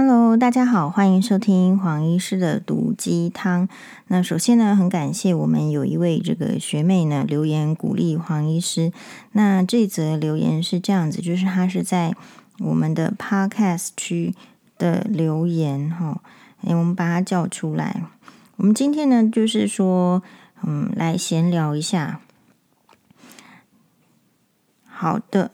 [0.00, 3.68] Hello，大家好，欢迎收听黄医师的毒鸡汤。
[4.06, 8.92] 那首先呢，很感谢我们有一位这个学妹呢留言鼓励黄医师。
[9.32, 12.14] 那这则留言是这样子，就是她是在
[12.60, 14.36] 我们的 Podcast 区
[14.78, 16.22] 的留言哈，
[16.64, 18.04] 哎，我们把它叫出来。
[18.54, 20.22] 我们今天呢，就是说，
[20.62, 22.20] 嗯，来闲聊一下。
[24.84, 25.50] 好的，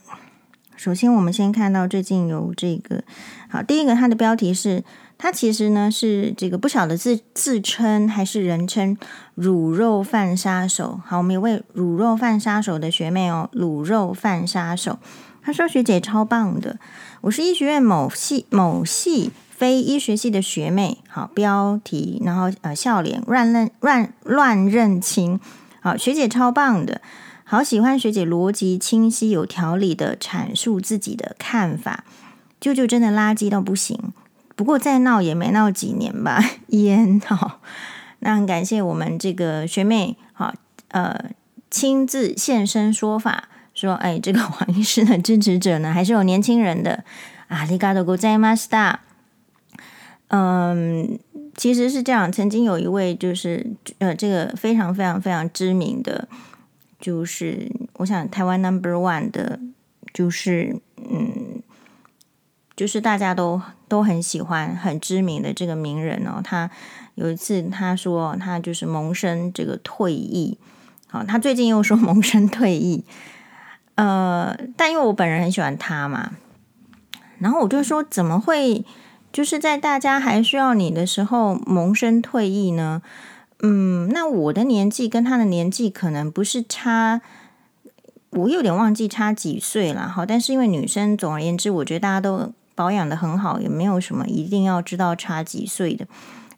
[0.84, 3.02] 首先我们先看到最近有这个，
[3.48, 4.84] 好，第一个它的标题是，
[5.16, 8.94] 它其实呢是这个不晓得自自称还是人称
[9.34, 11.00] 卤肉饭杀手。
[11.06, 14.98] 好，我们有位卤肉饭杀手的学妹哦，卤肉饭杀手，
[15.40, 16.78] 她说学姐超棒的，
[17.22, 20.98] 我是医学院某系某系非医学系的学妹。
[21.08, 25.40] 好，标题，然后呃笑脸乱认乱乱认亲。
[25.80, 27.00] 好，学姐超棒的。
[27.43, 32.03] 好喜欢学姐逻辑清晰、有条理的阐述自己的看法。
[32.59, 33.97] 舅舅真的垃圾到不行，
[34.55, 36.43] 不过再闹也没闹几年吧。
[36.67, 37.61] 烟好，
[38.19, 40.53] 那很感谢我们这个学妹，好
[40.89, 41.31] 呃
[41.71, 47.03] 亲自现身说法，说哎，这个黄医师的支持者呢，还是有年轻人的。
[47.49, 48.99] ありがとうございました。
[50.27, 51.17] 嗯，
[51.55, 56.27] 其实是这样，曾经有一位就是呃，这个非常非常非常知名的。
[57.04, 59.60] 就是我想台湾 Number One 的，
[60.14, 61.62] 就是嗯，
[62.74, 66.40] 就是大家都都很喜欢、很知名的这个名人哦。
[66.42, 66.70] 他
[67.14, 70.56] 有一次他说他就是萌生这个退役，
[71.08, 73.04] 好，他最近又说萌生退役，
[73.96, 76.32] 呃，但因为我本人很喜欢他嘛，
[77.38, 78.82] 然后我就说怎么会
[79.30, 83.02] 就是在大家还需要你的时候萌生退役呢？
[83.60, 87.22] 嗯，那我的年纪跟他的年纪可能不是差，
[88.30, 90.26] 我有点忘记差几岁了哈。
[90.26, 96.06] 但是因为女生，总而言之，我觉得大家都保养得很好，也没有什么一定要知道差几岁的。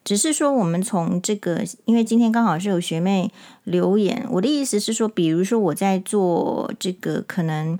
[0.02, 3.30] 只是说，我们从这个，因为今天刚好是有学妹
[3.62, 7.78] 留言，我的意思是说，比如说我在做这个，可能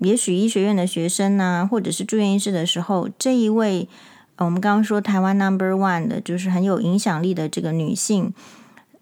[0.00, 3.88] 也许医学院的学生啊，或者是住院医师的时候，这一位。
[4.36, 8.34] 我们刚刚说台湾 Number One 的，就是很有影响力的这个女性，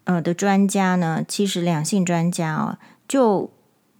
[0.04, 2.76] 呃的专家呢，其实两性专家哦，
[3.08, 3.50] 就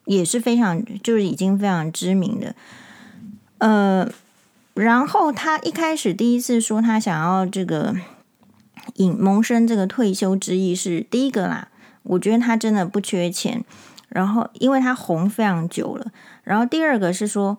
[0.04, 2.54] 也是非常，就是已经非常知名的。
[3.58, 4.06] 呃，
[4.74, 7.96] 然后他一开始第一次说他想要这个
[8.96, 11.68] 引萌生这个退休之意是第一个啦，
[12.02, 13.64] 我觉得他真的不缺钱，
[14.10, 16.12] 然后因为他红非常久了，
[16.44, 17.56] 然后第二个是说。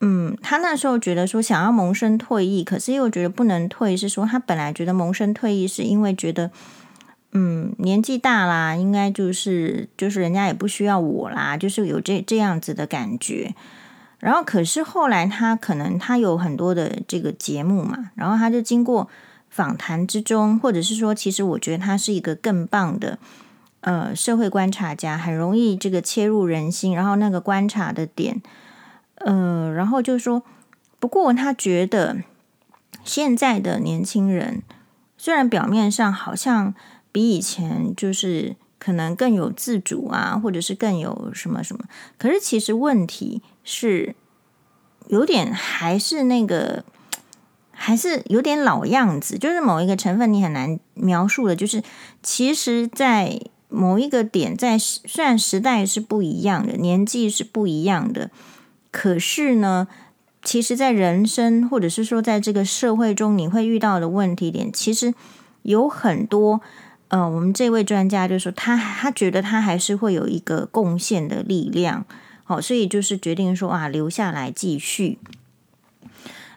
[0.00, 6.50] 嗯，他那时候觉得说想要萌生退役，可是又觉得不能退，是说他本来觉得萌生退役是因为觉得，
[7.32, 13.54] 嗯，年纪大啦，应该就是就是人家也不需要我啦，就是有这这样子的感觉。
[14.18, 19.08] 然后可是后来他可能他有很多的这个节目嘛，然后他就经过
[19.48, 23.18] 访谈之中，或者是说，其实我觉得他是一个更棒的
[23.80, 28.42] 呃社会观察家，很容易这个切入人心，然后那个观察的点。
[29.26, 30.44] 呃，然后就说，
[31.00, 32.18] 不过他觉得
[33.02, 34.62] 现在的年轻人
[35.18, 36.72] 虽然表面上好像
[37.10, 44.14] 比以前就是可能更有自主啊，或者是更有什么什么，可是其实问题是
[45.08, 46.84] 有点还是那个
[47.72, 51.82] 还是有点老样子，就是某一个成分你很难描述的，就是
[52.22, 58.30] 其实，在某一个点，在虽然时代是不一样的，年纪是不一样的。
[58.98, 59.88] 可是呢，
[60.42, 65.12] 其实，在人生或者是说，在这个社会中，你会遇到的问题点，其实
[65.60, 66.62] 有很多。
[67.08, 72.06] 呃，我们这位专家就说，他他觉得他还是会有一个贡献的力量，
[72.42, 75.18] 好，所以就是决定说啊，留下来继续。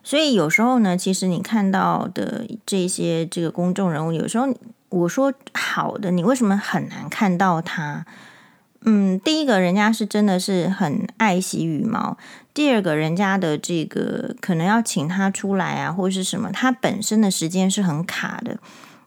[0.02, 4.48] 所以有时候呢，其实你看到的这些这个公众人物，有时候
[4.88, 8.06] 我说好的，你为什么很难看到他？
[8.86, 12.18] 嗯，第一个人家是真的是很爱惜羽毛，
[12.54, 18.58] 第二个人家的这个可能要请他出来啊，或者是什么，他本身的时间是很卡的，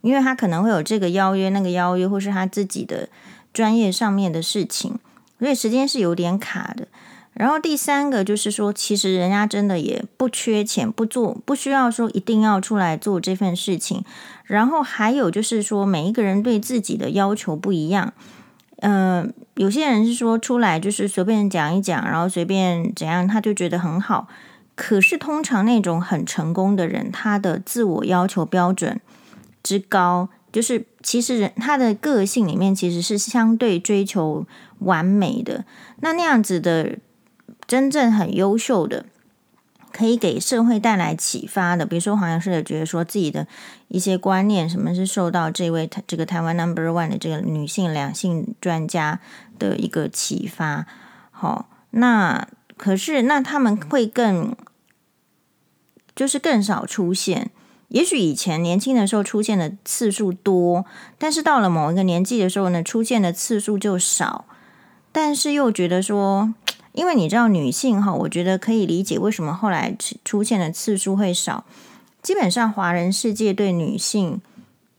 [0.02, 3.08] 因为他可能会有这个邀约、那个邀约，或是他自己的
[3.54, 4.98] 专业上面的事情，
[5.38, 6.86] 所以时间是有点卡的。
[7.32, 14.04] 然后第三个就是说，其实人家真的也不缺钱，不做不需要说一定要出来做这份事情。
[14.44, 18.12] 然后还有就是说，每一个人对自己的要求不一样。
[18.84, 24.26] 嗯、有些人是说出来就是随便讲一讲，然后随便怎样，他就觉得很好。
[24.74, 29.00] 可是通常那种很成功的人，他的自我要求标准
[29.62, 34.44] 之高，就是其实人他的个性里面其实是相对追求
[34.80, 35.64] 完美的。
[36.00, 36.98] 那那样子的
[37.68, 39.04] 真正很优秀的，
[39.92, 43.46] 可以给社会带来启发的，比如说黄医师也觉得说自己的
[43.88, 49.20] 一些观念，什么是受到这位这个台湾 Number One 的这个女性两性专家
[49.58, 50.86] 的一个启发。
[51.30, 54.56] 好，那可是那他们会更
[56.16, 57.50] 就是更少出现。
[57.88, 60.86] 也许以前年轻的时候出现的次数多，
[61.18, 64.46] 但是到了某一个年纪的时候呢，出现的次数就少。
[65.12, 66.54] 但是又觉得说。
[66.92, 71.64] 因为你知道女性哈，我觉得可以理解为什么后来出现的次数会少。
[72.22, 74.40] 基本上华人世界对女性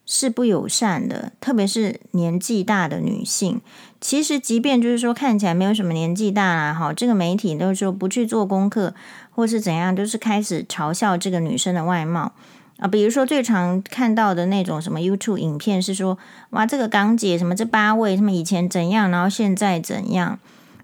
[0.06, 3.62] 是不友善的，特别是年纪大的女性。
[4.02, 8.94] 其实即便就是说看起来没有什么年纪大啊，哈，这个媒体都说不去做功课
[9.32, 12.34] 或是怎样，都是开始嘲笑这个女生的外貌
[12.80, 12.88] 啊。
[12.88, 16.18] 比如说最常看到的那种什么 YouTube 影片是说，
[16.50, 20.40] 哇，这个港姐什么这八位什么以前怎样，然后现在怎样。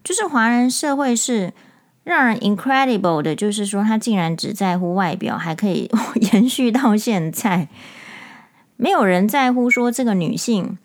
[0.09, 1.53] 就是华人社会是
[2.03, 5.87] 让人 incredible 的，就是说他竟然只在乎外表，还可以
[6.33, 7.67] 延续到现在。
[8.75, 10.79] 没有人在乎说这个女性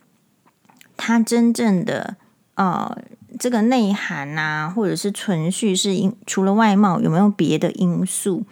[0.99, 2.17] 她真正的
[2.57, 2.99] 呃
[3.39, 8.45] 这个内涵啊，或者是存续是因除了外貌有没有别的因素？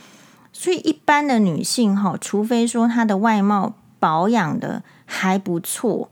[0.54, 6.08] 所以一般的女性哈，除非说她的外貌保养的还不错，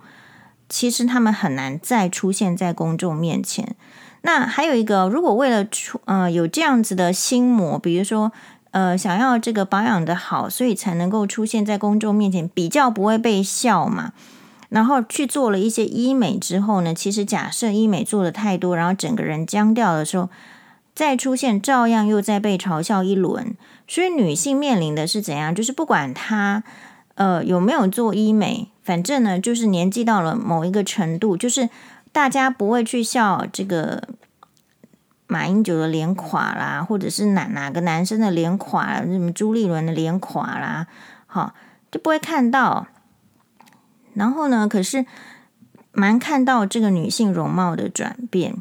[0.69, 3.75] 其实她们很难再出现在公众面前。
[4.23, 8.31] 那还有一个，如果为了出呃有这样子的心魔，比如说
[8.71, 14.13] 呃想要这个保养的好，所以才能够出现在公众面前，比较不会被笑嘛。
[14.69, 20.29] 然后去做了一些医美之后呢，其实假设医美做的太多，然后整个人僵掉的时候，
[20.95, 23.57] 再出现照样又再被嘲笑一轮。
[23.89, 25.55] 所以女性面临的是怎样？
[25.55, 26.63] 就是不管她
[27.15, 31.71] 呃有没有做医美，反正呢就是年纪到了某一个程度，就是。
[32.13, 34.09] 大家不会去笑这个
[35.27, 40.89] 马英九的脸垮啦，或者是哪哪个男生的脸垮，什么朱立伦的脸垮啦，
[41.27, 41.55] 好，
[41.91, 42.89] 就不会看到。
[44.15, 45.07] 然后呢，可是
[45.93, 48.57] 蛮看到这个女性容貌的转变。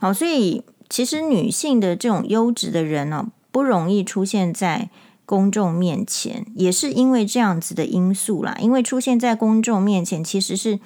[0.00, 4.90] 好，所以其实女性的这种优质的人呢，不容易出现在
[5.24, 8.56] 公众面前，也是因为这样子的因素啦。
[8.58, 10.80] 因为出现在公众面前，其实是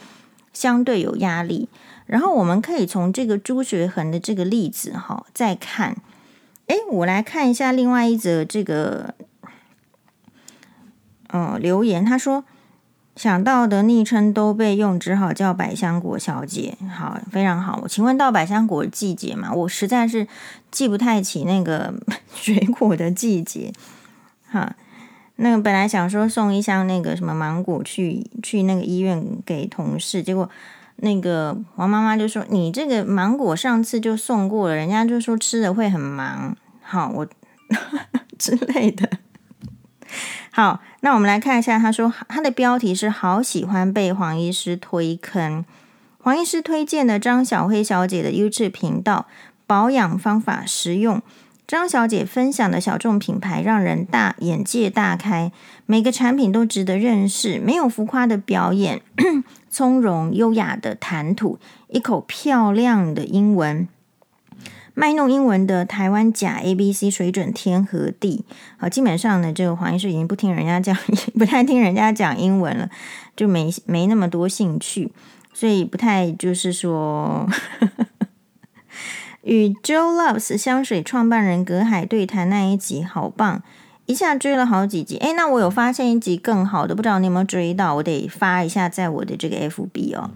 [0.53, 1.71] 相对有压力。
[2.07, 5.97] 然后我们可以从这个朱学恒的这个例子哈，再看，
[6.67, 9.15] 哎，我来看一下另外一则这个，
[11.29, 12.45] 呃，留言，他说
[13.17, 16.77] 想到的昵称都被用，只好叫百香果小姐。
[16.91, 17.81] 好，非常好。
[17.83, 19.53] 我请问到百香果季节嘛？
[19.53, 20.27] 我实在是
[20.71, 21.95] 记不太起那个
[22.35, 23.73] 水果的季节。
[24.51, 24.75] 哈，
[25.37, 30.51] 那个本来想说送一箱那个什么芒果去去那个医院给同事，结果。
[30.97, 37.27] 那个黄妈妈就说：“你这个芒果上次就送过了，人家就说吃的会很忙，好我
[38.39, 39.09] 之类的。
[40.53, 45.65] 好，那我们来看一下，他说他的标题是‘好喜欢被黄医师推坑’，
[46.19, 49.27] 黄医师推荐的张小黑小姐的 YouTube 频道，
[49.67, 51.21] 保养方法实用。”
[51.67, 55.51] 张小姐分享的小众品牌让人大眼界大开，
[55.87, 57.59] 每个产品都值得认识。
[57.59, 59.01] 没有浮夸的表演，
[59.71, 63.89] 从容优雅的谈吐，一口漂亮的英文，
[64.93, 68.45] 卖弄英文的台湾假 ABC 水准天和地。
[68.77, 70.95] 好，基本上呢，这个黄医师已经不听人家讲，
[71.39, 72.91] 不太听人家讲英文了，
[73.35, 75.11] 就没没那么多兴趣，
[75.55, 77.49] 所以不太就是说。
[79.43, 83.61] 与 Jo Loves 香水创办人葛海对谈那一集好棒，
[84.07, 85.17] 一下追了好几集。
[85.17, 87.97] 诶，那我有发现一集更好的，不知道你有没有追到？
[87.97, 90.31] 我得发一下在我的这个 FB 哦。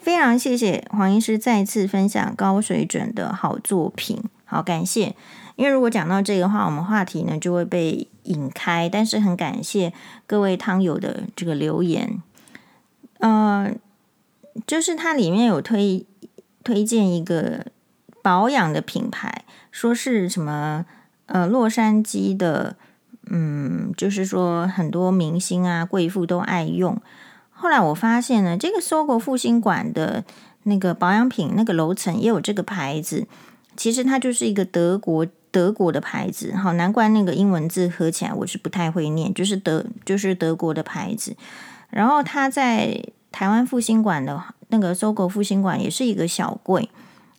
[0.00, 5.14] 非常谢谢黄医师再次分享高水准的好作品，好感谢。
[5.56, 8.88] 因为如果讲到这个话，我们话题呢就会被引开。
[8.88, 9.92] 但是很感谢
[10.26, 12.22] 各位汤友的这个留言，
[13.18, 13.70] 呃，
[14.66, 16.06] 就是它里面有推
[16.64, 17.66] 推荐一个。
[18.22, 20.86] 保养的品牌说是什么？
[21.26, 22.76] 呃，洛杉矶的，
[23.30, 27.00] 嗯，就是说很多明星啊、贵妇都爱用。
[27.50, 30.24] 后来我发现呢，这个搜狗复兴馆的
[30.64, 33.26] 那个保养品那个楼层也有这个牌子。
[33.76, 41.34] 其实它就是一个德国德国的牌子，好，难怪那个英文字合起来我是不太会念，就是德就是德国的牌子。
[41.88, 46.90] 然后它在台湾复兴馆的那个搜狗复兴馆也是一个小柜。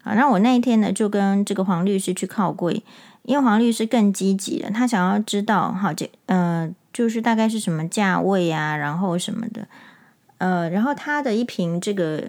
[0.04, 2.84] 好，那我那一天呢，就跟这个黄律师去靠柜，
[3.24, 9.66] 因为黄律师更积极了，他想要知道，好，这呃，就是大概是什么价位啊，然后什么的，
[10.40, 12.22] 呃，然后他的一瓶这个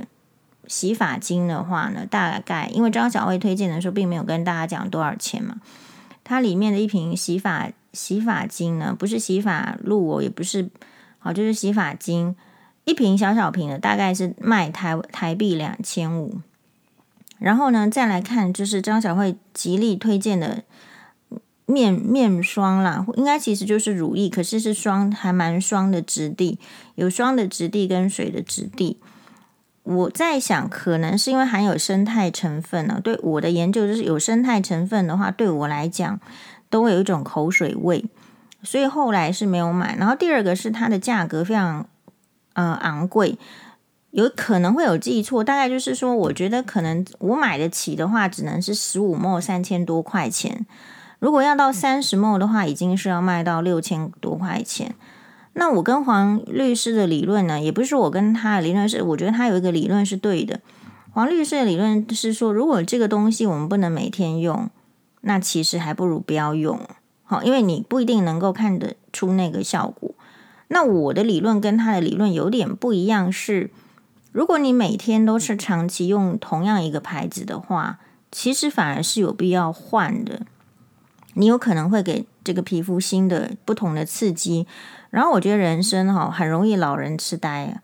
[0.69, 5.57] 洗发精的话呢，大概因为张小薇推荐的时候，并没有跟大家讲多少钱嘛，
[6.23, 10.71] 它里面的一瓶洗发洗发精呢，不是洗发露哦，也不是，
[11.19, 12.37] 好，就是洗发精，
[12.85, 16.39] 一瓶小小瓶的，大概是卖台台币两千五。
[17.45, 20.63] 然后呢，再来看就是张小慧极力推荐的
[21.67, 26.59] 面面霜啦，应该其实就是乳液，可是是霜，还蛮霜的质地，
[26.95, 28.99] 有霜的质地跟水的质地。
[29.83, 32.99] 我在想，可能是因为含有生态成分呢。
[33.05, 36.19] 对我的研究就是，有生态成分的话，对我来讲
[36.71, 38.07] 都会有一种口水味，
[38.63, 39.95] 所以后来是没有买。
[39.97, 41.87] 然后第二个是它的价格非常
[42.55, 43.39] 呃昂贵，
[44.15, 50.65] 有可能会有记错，大概就是说，我觉得可能我买得起的话，只能是十五 ml 三千多块钱，
[51.19, 54.95] 如果要到三十 ml 的话，已经是要卖到六千多块钱。
[55.55, 60.61] 那我跟黄律师的理论呢，也不是我跟他的理论是，我觉得他有一个理论是对的。
[61.11, 64.71] 黄律师的理论是说，如果这个东西我们不能每天用，
[65.23, 66.79] 那其实还不如不要用，
[67.25, 70.15] 好，因为你不一定能够看得出那个效果。
[70.69, 73.71] 那我的理论跟他的理论有点不一样，是
[74.35, 78.01] 如果你每天都是长期用同样一个牌子的话，
[78.33, 80.41] 其实反而是有必要换的。
[81.35, 84.67] 你有可能会给这个皮肤新的不同的刺激。
[85.11, 87.81] 然后我觉得人生哈很容易老人痴呆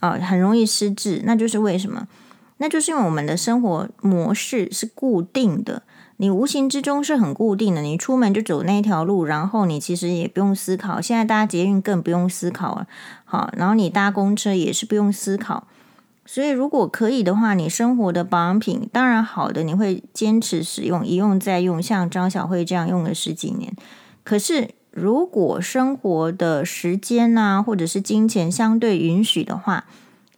[0.00, 2.08] 啊，很容易失智，那就是为什么？
[2.56, 5.82] 那就是因为我们的生活模式是固定的，
[6.16, 11.02] 你无形之中是很固定的，你出门就走那条路，然后你其实也不用思考。
[11.02, 12.86] 现在搭捷运更不用思考了，
[13.26, 15.66] 好，然后你搭公车也是不用思考。
[16.32, 23.74] 所以如果可以的话，你生活的保养品当然好的，你会坚持使用，一用再用，像张小慧这样用了十几年。
[24.24, 24.70] 可是。
[24.94, 29.86] 如果生活的时间啊，或者是金钱相对允许的话，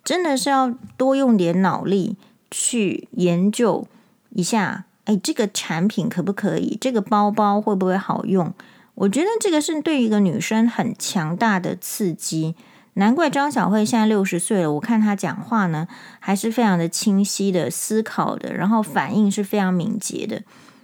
[0.05, 2.17] 真的是要多用点脑力
[2.53, 3.85] 去研究
[4.31, 4.85] 一下。
[5.07, 6.79] 哎，这个产品可不可以？
[6.81, 8.55] 这个包包会不会好用？
[8.95, 12.55] 我觉得这个是对一个女生很强大的刺激。
[12.95, 15.89] 难怪张小慧现在六十岁了，我看她讲话呢，
[16.21, 20.43] 还是非常的清晰的思考的，然后反应是非常敏捷的。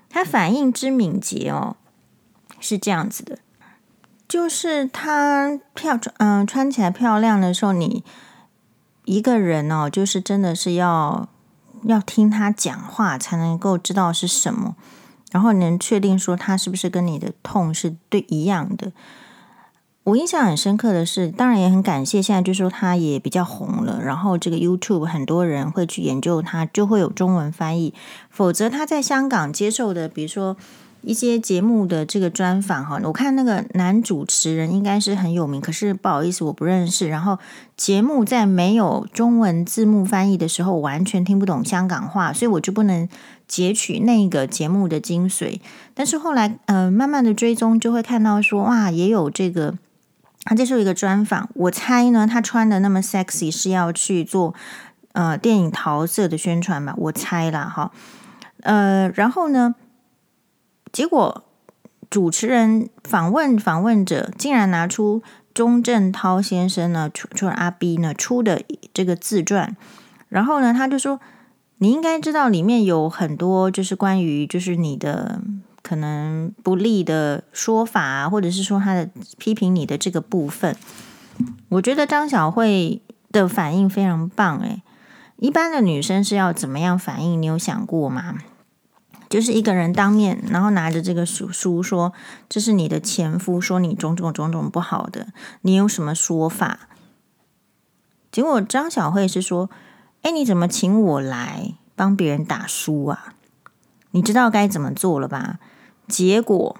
[0.08, 1.76] 她反应之敏捷哦，
[2.58, 3.38] 是这样子的。
[4.26, 8.02] 就是她漂，嗯，穿起来漂亮的时候，你
[9.04, 11.28] 一个人哦，就是真的是要
[11.84, 14.74] 要听她讲话，才能够知道是什么，
[15.30, 18.90] 然后能确定说她是不是跟你的痛是对一样的。
[20.10, 27.94] 我印象很深刻的是，当然也很感谢，现在就说他也比较红了，然后这个 YouTube 很多人会去研究他，就会有中文翻译，
[28.28, 30.56] 否则他在香港接受的，比如说。
[31.02, 37.08] 一些节目的这个专访哈，我看那个男主持人应该是很有名，可是不好意思我不认识。
[37.08, 37.38] 然后
[37.74, 43.08] 节目在没有中文字幕翻译的时候，完全听不懂香港话，所以我就不能
[43.48, 45.58] 截取那个节目的精髓。
[45.94, 49.76] 但是后来呃，慢慢的追踪就会看到说哇，也有这个
[50.44, 54.54] 他接受一个专访，我猜呢，他穿的那么 sexy 是要去做
[55.12, 57.92] 呃电影桃色的宣传吧，我猜啦哈，
[58.62, 59.74] 呃，然后呢？
[60.92, 61.44] 结果
[62.10, 65.22] 主持人访问访问者竟然拿出
[65.54, 68.60] 钟镇涛先生呢，出出阿 B 呢出的
[68.92, 69.76] 这个自传，
[70.28, 71.20] 然后呢他就说，
[71.78, 75.40] 你应该知道里面有很多就是关于就是你的
[75.90, 80.76] 可能不利的说法啊，或者是说他的批评你的这个部分。
[81.70, 84.84] 我觉得张小慧的反应非常棒诶，
[85.38, 87.42] 一般的女生是要怎么样反应？
[87.42, 88.36] 你有想过吗？
[89.28, 92.12] 就是一个人当面，然后拿着这个书书说
[92.48, 95.26] ：“这是你的前夫，说你种种种种不好的，
[95.62, 96.88] 你有什么说法？”
[98.30, 99.68] 结果张小慧是说
[100.22, 103.34] ：“哎，你怎么请我来帮别人打书啊？
[104.12, 105.58] 你知道该怎么做了吧？”
[106.10, 106.76] 结果，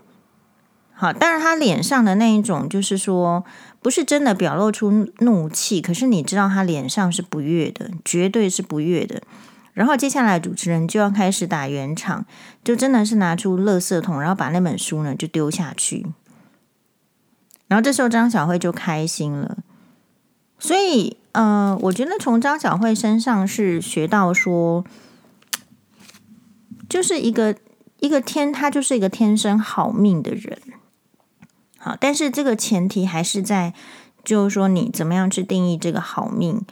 [0.93, 3.45] 好，但是他脸上的那一种，就是说
[3.81, 9.23] 不是真的表露出怒气，可是你知道他脸上是不悦的，绝对是不悦的。
[9.73, 12.27] 然后接下来主持人就要开始打圆场，
[12.65, 16.07] 就真的是拿出垃圾桶，然后把那本书呢就丢下去。
[17.69, 19.59] 然后这时候张小慧就开心了。
[20.59, 24.85] 所以，呃，我觉得从张小慧身上是学到说，
[26.87, 27.57] 就是一个
[28.01, 30.59] 一个天，他就是一个天生好命的人。
[31.79, 33.73] 好，但是这个前提还是在，
[34.23, 36.65] 就是说你怎么样去定义这个好命。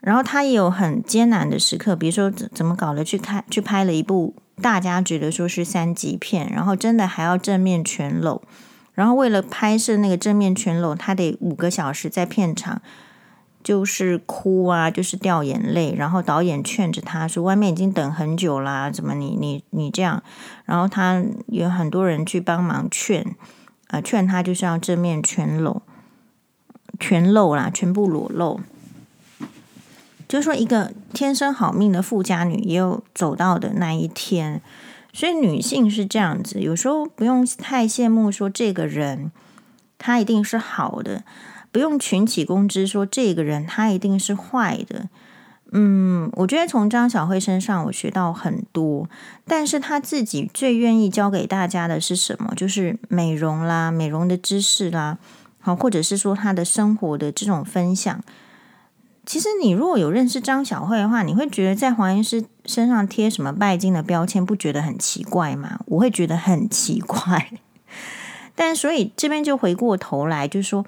[0.00, 8.40] 然后他也有很艰难的时刻，比如说怎怎么搞的去看去拍了一部大家觉得说是三级片，然后真的还要正面全裸，
[8.92, 12.80] 然后为了拍摄那个正面全裸，他得五个小时在片场，
[13.66, 15.92] 就是哭啊，就是掉眼泪。
[15.98, 20.22] 然后导演劝着他说：“外面已经等很久啦，怎么你你你这样？”
[20.66, 23.22] 然后他有很多人去帮忙劝，
[23.88, 25.82] 啊、呃，劝他就是要正面全露，
[27.00, 28.60] 全露啦，全部裸露。
[30.28, 34.62] 就说，一个天生好命的富家女也有走到的那一天。
[35.12, 39.32] 所以女性是这样子，有时候不用太羡慕说这个人
[39.98, 41.24] 他一定是好的。
[41.76, 45.10] 不用群起攻之，说这个人他一定是坏的。
[45.72, 49.06] 嗯，我觉得从张小慧身上我学到很多，
[49.44, 52.54] 但是他自己最愿意教给大家的是什么？
[52.56, 55.18] 就是美容啦，美容的知识啦，
[55.60, 58.24] 好，或者是说他的生活的这种分享。
[59.26, 65.80] 其实你如果有认识张小慧的话，你会觉得在黄医师身上贴什么拜金的标签，不觉得很奇怪吗？
[65.84, 67.50] 我会觉得很奇怪。
[68.56, 70.86] 但所以这边就回过头来，就是说。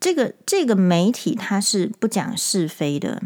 [0.00, 3.20] 这个这个媒体它是不讲是非的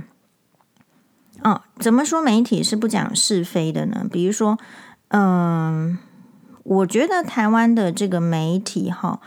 [1.43, 1.61] 哦。
[1.79, 4.07] 怎么说媒体是不讲是非的呢？
[4.11, 4.59] 比如说，
[5.09, 5.99] 嗯，
[6.63, 9.21] 我觉得台湾的这个媒体哈，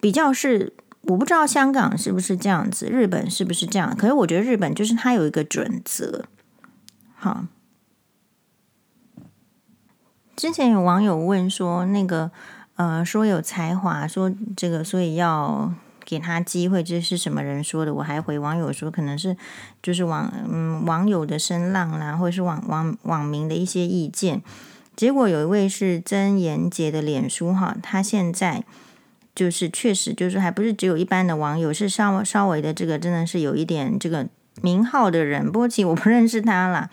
[0.00, 0.72] 比较是
[1.02, 3.94] 我不知道香港是不是这样子，日本是不是这样？
[3.96, 6.24] 可是我觉得日本就是它有一个准则。
[7.14, 7.44] 好，
[10.34, 12.32] 之前有网友问说，那个
[12.74, 15.72] 呃，说有才华，说这个，所以要。
[16.04, 17.94] 给他机会，这是什么人说的？
[17.94, 19.36] 我还回网友说，可能是
[19.82, 24.42] 就是网嗯网友的声浪啦，或者是网网网民的一些意见。
[24.94, 28.62] 结果有一位是曾妍杰的脸书哈，他现在
[29.34, 34.28] 就是确实就是还不是只有一般的网友，是稍微稍微的这个真的是有一点这个
[34.60, 35.50] 名号的人。
[35.50, 36.88] 不过其实我不认识他啦，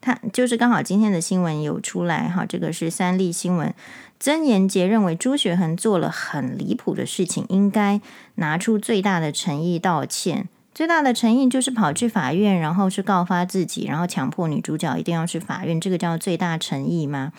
[0.00, 3.74] 他就是刚好今天的新闻有出来哈，这个是三立新闻。
[4.20, 8.02] 曾延杰认为朱学恒做了很离谱的事情，应该
[8.34, 10.46] 拿出最大的诚意道歉。
[10.74, 17.32] 最大的诚意就是跑去法院，然后去告发自己，然后强迫女主角一定要去法院，这个叫最大诚意吗？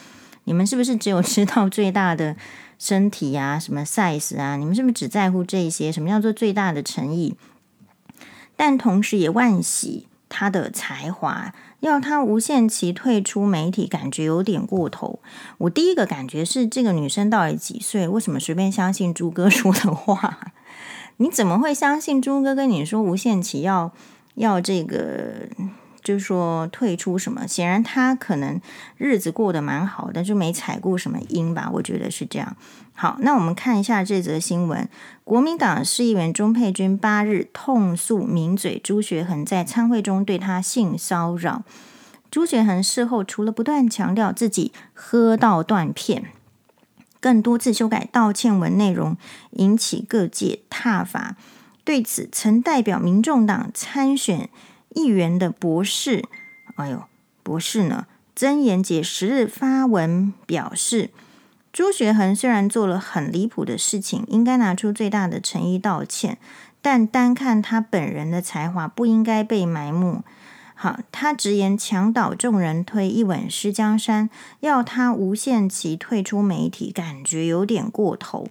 [0.46, 2.36] 你们是不是只有知道最大的
[2.80, 4.56] 身体啊，什么 size 啊？
[4.58, 5.92] 你们是不是只在乎这些？
[5.92, 7.36] 什么叫做最大的诚意？
[8.56, 11.54] 但同时也万喜他的才华。
[11.82, 15.20] 要他无限期退出媒体，感觉有点过头。
[15.58, 18.08] 我第一个感觉是，这个女生到底几岁？
[18.08, 20.54] 为什么随便相信朱哥说的话？
[21.18, 23.92] 你怎么会相信朱哥跟你说无限期要
[24.36, 25.50] 要这个？
[26.04, 27.48] 就说退出什么？
[27.48, 28.60] 显然他可能
[28.98, 31.70] 日子过得蛮好的，就没踩过什么阴吧？
[31.74, 32.56] 我觉得是这样。
[32.94, 34.88] 好，那我们看一下这则新闻：
[35.24, 41.64] 国民党市议员钟佩君八日痛诉名嘴朱学恒在参会中对他性骚扰。
[42.30, 46.26] 朱学恒事后除了不断强调自己喝到断片，
[47.20, 49.18] 更多次修改道歉文内容，
[49.52, 51.36] 引起各界挞伐。
[51.84, 54.50] 对此，曾代表民众党参选
[54.96, 56.24] 议员的博士，
[56.76, 57.04] 哎呦，
[57.44, 58.06] 博士呢？
[58.36, 61.10] 曾延杰十日发文表示。
[61.74, 66.38] 朱学恒虽然做了很离谱的事情，应该拿出最大的诚意道歉，
[66.82, 70.22] 但单看他本人的才华，不应该被埋没。
[70.76, 78.48] 好，他直言墙倒众人推，一吻失江山，要他无限期退出媒体，感觉有点过头。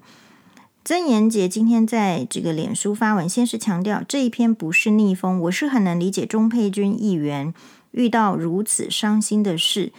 [0.83, 7.53] 曾妍杰今天在这个脸书发文，先是强调这一篇不是逆风，我是很能理解钟佩君议员
[7.91, 9.93] 遇到如此伤心的事。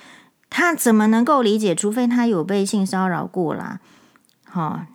[0.50, 1.76] 他怎么能够理解？
[1.76, 3.80] 除非他有被性骚扰过啦。
[4.44, 4.86] 好，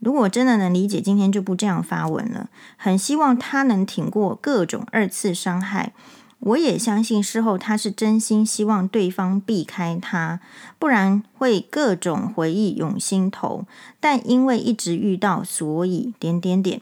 [0.00, 2.50] 如果真的能理解，今天就不这样发文了。
[2.76, 5.92] 很希望他能挺过各种二次伤害。
[6.40, 10.40] 我也相信事后他是真心希望对方避开他，
[10.78, 13.66] 不然会各种回忆涌心头。
[14.00, 16.80] 但因为一直遇到，所以点点点。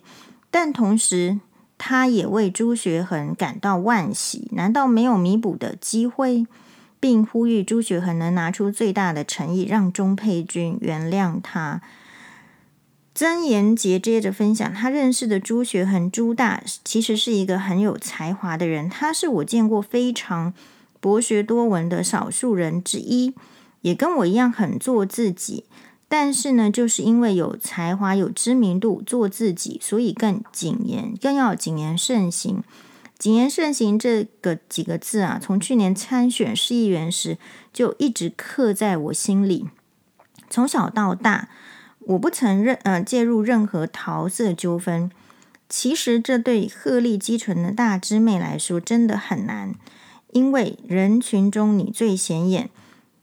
[0.51, 1.41] 但同时，
[1.77, 4.49] 他也为朱学恒感到惋惜。
[4.53, 6.47] 难道没有弥补的机会？
[7.01, 11.81] 并呼吁朱学恒能拿出最大的诚意，让钟佩君原谅他。
[13.19, 20.55] 曾延杰接着分享，他认识的朱学恒朱大其实是一个很有才华的人，他是我见过非常
[21.01, 23.35] 博学多闻的少数人之一，
[23.81, 25.65] 也跟我一样很做自己。
[26.07, 32.63] 但是呢，就是因为有才华、有知名度、做自己，所以更谨言，更要谨言慎行。
[33.19, 37.37] 谨言慎行这个几个字啊，从去年参选市议员时
[37.73, 39.67] 就一直刻在我心里。
[40.49, 41.51] 从小到大，
[42.09, 45.11] 我不曾任呃介入任何桃色纠纷。
[45.69, 49.75] 其实这对鹤立鸡群的大师妹来说真的很难，
[50.33, 52.71] 因为人群中你最显眼，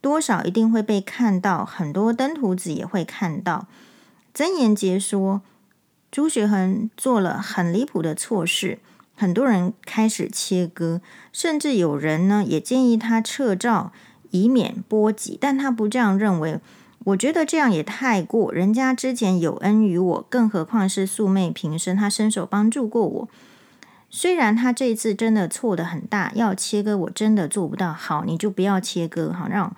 [0.01, 3.67] 多少一定会被看到，很多登徒子也会看到。
[4.33, 5.41] 曾延杰说。
[6.11, 8.79] 朱学恒做了很离谱的错事，
[9.17, 11.01] 很多人开始切割，
[11.33, 13.91] 甚至有人呢也建议他撤照，
[14.31, 15.37] 以免波及。
[15.41, 16.61] 但他不这样认为，
[17.05, 18.51] 我觉得这样也太过。
[18.51, 23.29] 人家之前有恩于我，更何况是素昧平生，他伸手帮助过我。
[24.09, 27.93] 虽然他这次真的错得很大，要切割我真的做不到。
[27.93, 29.75] 好，你就不要切割，好让。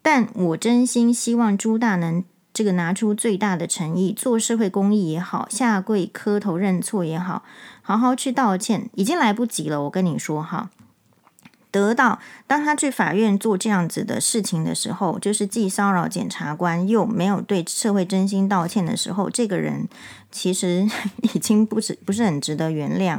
[0.00, 7.42] 但我真心希望朱大能这个拿出最大的诚意，做社会公益也好，下跪磕头认错也好，
[7.82, 9.82] 好好去道歉，已经来不及了。
[9.82, 10.70] 我跟你说哈。
[11.70, 19.86] 得到，当他去法院做这样子的事情的时候，就是既骚扰检察官，又没有对社会真心道歉的时候，这个人
[20.30, 20.88] 其实
[21.22, 23.18] 已经不是不是很值得原谅。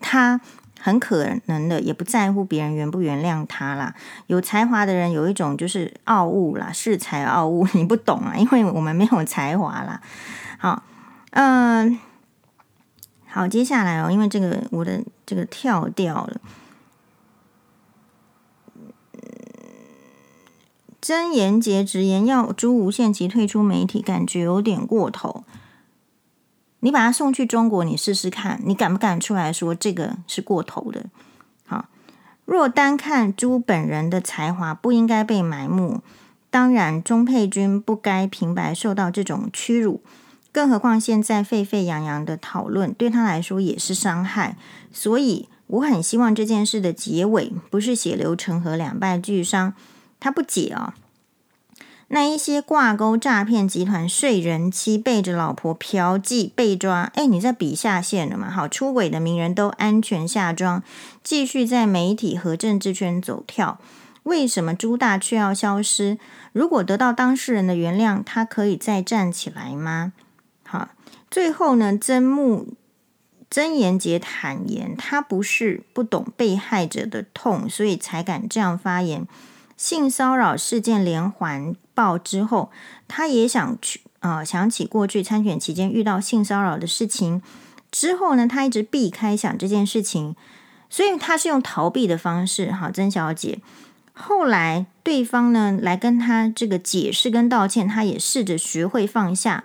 [0.00, 0.40] 他
[0.80, 3.94] 很可能的，也不在乎别人原不原谅他啦。
[4.26, 10.00] 有才华的人有一种就是傲物啦，恃才傲物，你不懂啊，因为我们没有才华啦。
[10.58, 10.82] 好，
[11.30, 11.98] 嗯、
[13.28, 16.40] 好，接下来哦，因为这个我的这个跳掉了。
[21.04, 25.44] 曾延杰直言要朱无限期退出媒体，感觉有点过头。
[26.80, 31.04] 你把他送去中国，你试试看，你敢不敢出来说这个是过头的？
[31.66, 31.88] 好，
[32.46, 36.00] 若单看朱本人的才华，不应该被埋没。
[36.48, 40.00] 当然，钟佩君不该平白受到这种屈辱，
[40.50, 44.56] 更何况现在沸沸扬扬的讨论对他来说也是伤害。
[44.90, 49.74] 所以，我很希望这件事的结尾不是血流成河、两败俱伤。
[50.20, 50.94] 他不解、哦，
[52.08, 58.50] 那一些挂钩诈骗集团睡人妻，背着老婆嫖妓被抓，哎，你在比下线了吗？
[58.50, 60.82] 好，出轨的名人都安全下庄，
[61.22, 63.78] 继续在媒体和政治圈走跳，
[64.24, 66.18] 为什么朱大却要消失？
[66.52, 70.12] 如果得到当事人的原谅，他可以再站起来吗？
[70.66, 70.90] 好，
[71.30, 72.68] 最后呢，曾木
[73.50, 79.26] 曾妍杰坦言，他不是不懂被害者的痛，所以才敢这样发言。
[79.76, 82.70] 性骚扰事件连环爆之后，
[83.08, 87.42] 他也想去啊、呃，想起过去参选期间遇到性骚扰的事情。
[87.90, 90.34] 之后呢，他一直避开想这件事情，
[90.90, 92.72] 所以他是用逃避的方式。
[92.72, 93.60] 哈，曾小姐，
[94.12, 99.64] 后来对方呢来跟他这个解释跟道歉，他也试着学会放下，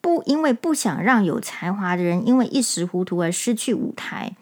[0.00, 4.34] 不因为不想让有才华的人因为一时糊涂而失去舞台。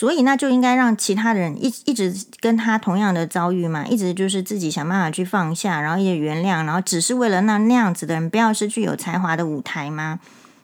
[0.00, 2.10] 所以那就应该让其他人一一直
[2.40, 10.18] 跟他同样的遭遇嘛，一直就是自己想办法去放下，然后也原谅，然后只是为了那那样子的人不要失去有才华的舞台吗？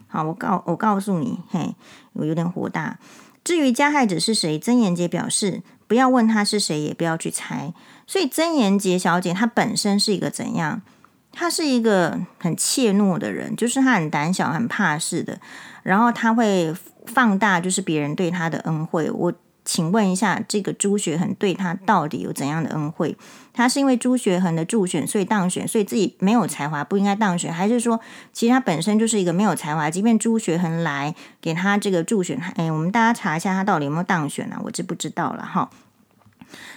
[0.08, 1.74] 好，我告我告诉你，嘿，
[2.14, 2.98] 我有点火大。
[3.44, 7.74] 至于加害者是谁，曾延杰表示不要问他是谁，也不要去猜。
[8.06, 10.80] 所以曾延杰小姐她本身是一个怎样？
[11.30, 15.38] 她是一个很怯懦的人，就是她很胆小、很怕事的，
[15.82, 16.74] 然后她会。
[17.06, 19.10] 放大就是别人对他的恩惠。
[19.10, 19.32] 我
[19.64, 23.16] 请问一下，这个朱学恒对他到底有怎样的恩惠？
[23.52, 27.98] 他是因为朱学恒的助选所以当选，所以自己没有才华不应该当选，还是说
[28.32, 29.90] 其实他本身就是一个没有才华？
[29.90, 34.60] 即便朱学恒来给他这个助选，哎，我们大家查一下他到底有没有当选啊？
[34.62, 35.70] 我就不知道了哈。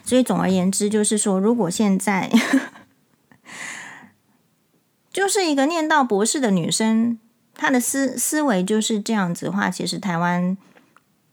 [0.04, 2.32] 所以总而言之，就是说，如果现在
[5.13, 7.20] 就是一个念到博士的女生。
[7.62, 10.58] 他的思思维就是这样子的话，其实台湾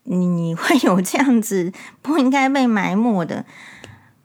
[0.02, 3.44] 你你会有这样子不应该被埋没的。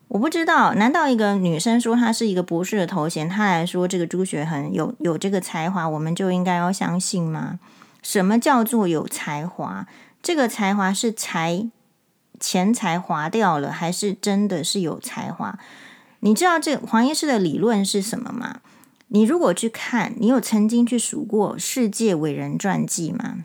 [0.07, 7.59] 我不知道，难道一个女生说她是一个博士的头衔，她来说这个朱学恒有有这个才华，我们就应该要相信吗？
[8.01, 9.85] 什么叫做有才华？
[10.23, 11.69] 这个才华是才
[12.39, 15.59] 钱财花掉了，还是真的是有才华？
[16.21, 18.59] 你知道这黄医师的理论是什么吗？
[19.13, 23.43] 你如果去看，你有曾经去数过世界伟人传记吗？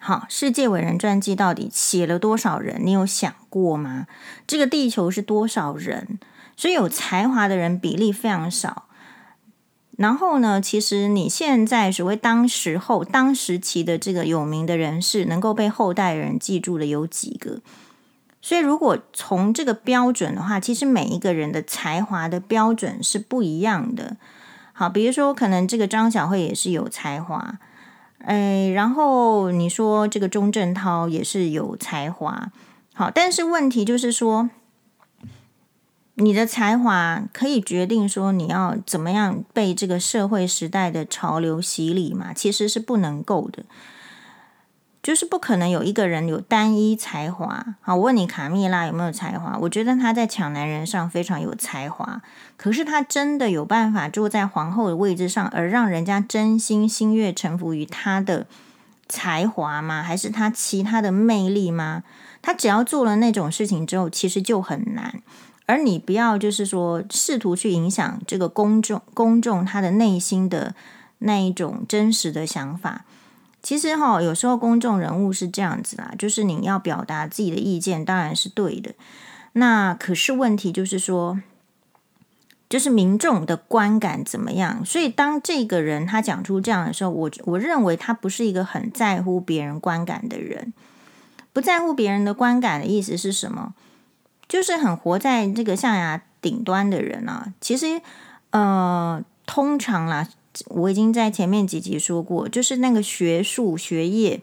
[0.00, 2.80] 好，世界伟人传记到底写了多少人？
[2.82, 4.08] 你有想过吗？
[4.44, 6.18] 这个地球是多少人？
[6.56, 8.86] 所以有才华的人比例非常少。
[9.96, 17.60] 然后呢，其实你现在所谓当时候、当时期的这个有名的人士，能够被后代人记住的有几个？
[18.48, 24.16] 所以，如果从这个标准的话，其实每一个人的才华的标准是不一样的。
[24.72, 27.58] 好，比如说，可能这个张小慧也是有才华，
[28.20, 32.50] 哎，然后你说这个钟镇涛也是有才华。
[32.94, 34.48] 好，但是问题就是说，
[36.14, 42.32] 你的才华可以决定说你要怎么样被这个社会时代的潮流洗礼嘛？
[42.32, 43.64] 其实是不能够的。
[45.08, 47.64] 就是不可能有一个人有单一才华。
[47.80, 49.56] 好，我问你卡蜜拉有没有才华？
[49.62, 52.20] 我觉得她在抢男人上非常有才华，
[52.58, 58.46] 可是她真的有办法坐在皇后的位置上，而让人家真心心悦诚服于她的
[59.08, 60.02] 才华吗？
[60.02, 62.02] 还是她其他的魅力吗？
[62.42, 65.22] 她只要做了那种事情之后，其实就很难。
[65.64, 70.74] 而你不要就是说试图去影响这个公众，公众他的内心的
[71.20, 73.06] 那一种真实的想法。
[73.60, 78.94] 其实哈，有时候公众人物是这样子啦，就是你要表达自己的意见，当然是对的。
[79.54, 81.40] 那可是问题就是说，
[82.68, 84.84] 就是民众的观感怎么样？
[84.84, 90.72] 所以当这个人他讲出这样的时候，我我认为他不是一个很在乎别人观感的人。
[91.52, 93.74] 不在乎别人的观感的意思是什么？
[94.46, 97.52] 就是很活在这个象牙顶端的人啊。
[97.60, 98.00] 其实，
[98.50, 100.28] 呃，通常啦。
[100.66, 104.40] 我已经在前面几集说过，就是那个学术学业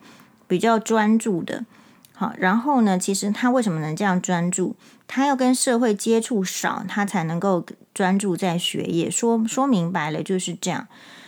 [0.48, 1.66] 比较专注的，
[2.14, 4.76] 好，然后呢，其实他为什么能这样专注？
[5.08, 9.10] 他要跟社会接触少，他才能够专注在学业。
[9.10, 10.88] 说说明白了就是这样。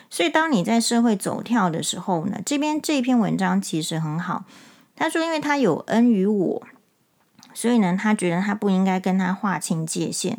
[0.10, 4.46] 所以当你在社会走跳的时候呢，这边这篇文章其实很好。
[4.96, 6.64] 他说，因为他有恩于我。
[7.54, 10.38] 所以呢，他觉得他不应该跟他划清界限，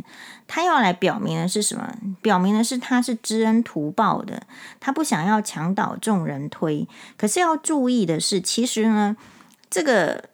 [0.48, 1.94] 他要来表明的是什么？
[2.20, 4.42] 表明的是他是知恩图报的，
[4.80, 6.88] 他不想要墙倒众人推。
[7.16, 9.16] 可是要注意的是，其实呢，
[9.68, 10.24] 这个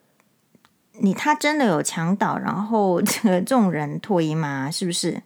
[0.93, 4.71] 你他真的有墙倒，然后这个众人推吗？
[4.71, 5.21] 是不是？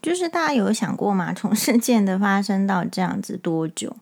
[0.00, 1.34] 就是大家有想过吗？
[1.34, 3.96] 从事件的发生到这样子多久？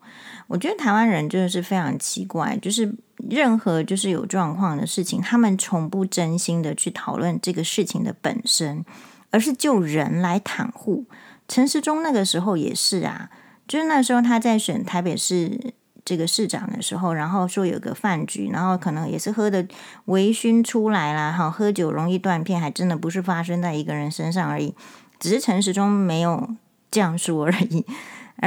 [0.48, 8.84] 我觉得台湾人真的是非常奇怪，就是任何就是有状况的事情，他们从不真心的去讨论这个事情的本身，
[9.30, 11.06] 而是就人来袒护。
[11.46, 13.30] 陈时中那个时候也是啊，
[13.68, 15.74] 就是那时候他在选台北市
[16.04, 19.66] 这个市长的时候，然后说有个饭局，然后可能也是喝的
[20.06, 24.74] 微醺出来啦，哈，喝酒容易断片，还真的不是发生在一个人身上而已，
[25.18, 26.56] 只是陈时中没有
[26.90, 27.84] 这样说而已。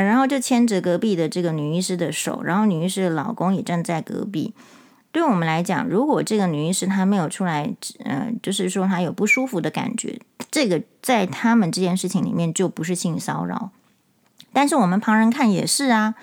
[0.04, 4.54] 然后就牵着隔壁的这个女医师的手，然后女医师的老公也站在隔壁。
[5.12, 10.20] 对我们来讲，如果这个女医师她没有出来，呃，就是说她有不舒服的感觉，
[10.52, 13.72] 这个在他们这件事情里面就不是性骚扰。
[14.54, 16.16] 但是我们旁人看也是啊，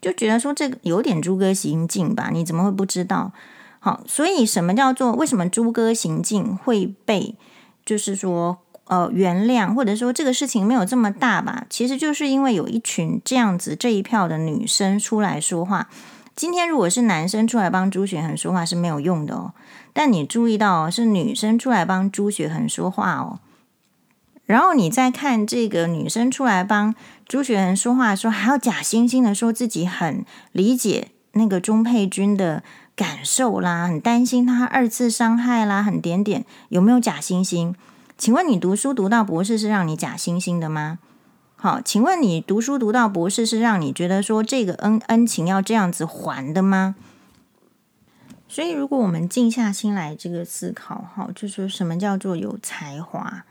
[0.00, 2.30] 就觉得说这个有点猪哥行径吧？
[2.32, 3.32] 你怎么会不知道？
[3.80, 7.34] 好，所以什么叫做为什么猪哥行径会被，
[7.84, 8.58] 就是说。
[8.88, 15.88] 呃，原谅，或者说这个事情没有这么大吧，其实就是因为有一群这样子这一票的女生出来说话。
[16.34, 19.52] 今天如果是男生出来帮朱雪恒说话是没有用的哦，
[19.92, 23.40] 但你注意到哦，是女生出来帮朱雪恒说话哦。
[24.46, 26.94] 然后你再看这个女生出来帮
[27.26, 32.62] 朱雪恒说话的时候，还要假惺惺的说自己很理解那个钟佩君的
[32.96, 37.74] 感受啦，很担心他二次伤害啦，很点点，有没有假惺惺？
[38.18, 40.98] 请问你读书读到博士是让你假惺惺的吗？
[41.54, 46.96] 好，请问你读书读到博士是让你觉得说这个恩恩情要这样子还的吗？
[48.48, 53.44] 所以，如果我们静下心来这个思考，哈，就说什么叫做有才华？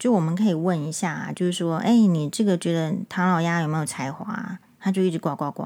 [0.00, 4.58] 就我们可以问一下，就是说，哎，你这个觉得唐老鸭有没有才华？
[4.80, 5.64] 他就一直呱呱呱。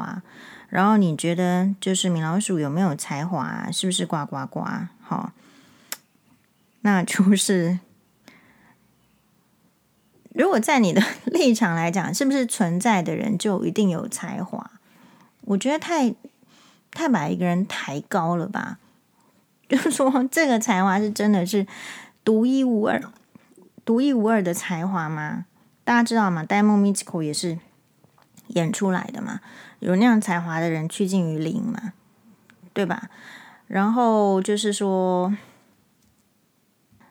[0.69, 3.71] 然后你觉得就是米老鼠有没有才华？
[3.73, 4.61] 是不是呱呱呱？
[5.01, 5.33] 好，
[6.83, 7.79] 那就是。
[10.37, 14.71] 如果在你的 立场来讲，是不是存在的人就一定有才华？
[15.43, 16.15] 我觉得太
[16.91, 18.79] 太把一个人抬高了吧？
[19.67, 21.67] 就是说，这个才华是真的是
[22.23, 23.03] 独一无二、
[23.85, 25.47] 独一无二的才华吗？
[25.85, 26.45] 大家知道吗？
[26.47, 27.59] 《Diamond Musical》也是
[28.49, 29.41] 演出来的嘛，
[29.81, 31.95] 有那样才华的人趋近于零嘛，
[32.75, 33.09] 对吧？
[33.67, 35.35] 然后就是说。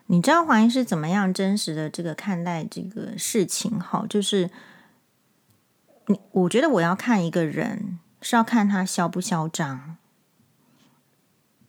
[0.08, 3.78] 你知道黄医师怎么样真实的这个看待这个事情？
[3.80, 4.50] 哈，就是
[6.06, 9.96] 你，我觉得我要看一个人是要看他嚣不嚣张，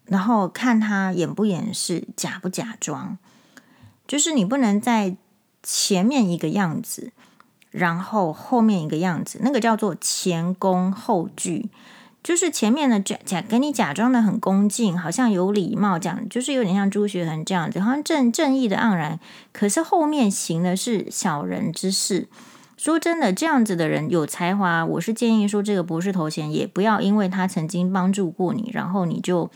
[0.06, 3.18] 然后看他演不演戏，假不假装。
[4.06, 5.18] 就是你不能在
[5.64, 7.12] 前面一个样子，
[7.72, 11.70] 然后后面一个样子，那个叫做前功后惧。
[12.24, 19.18] 就是前面的假假给你假装的很恭敬，好像有礼貌，讲就是有点像朱学恒这样子，好像正正义的盎然。
[19.54, 22.28] 可是后面行的是小人之事。
[22.76, 29.50] 说真的，这样子的人有才华，我是建议说，这个博士头衔也不要因为他曾经帮助过你，然后你就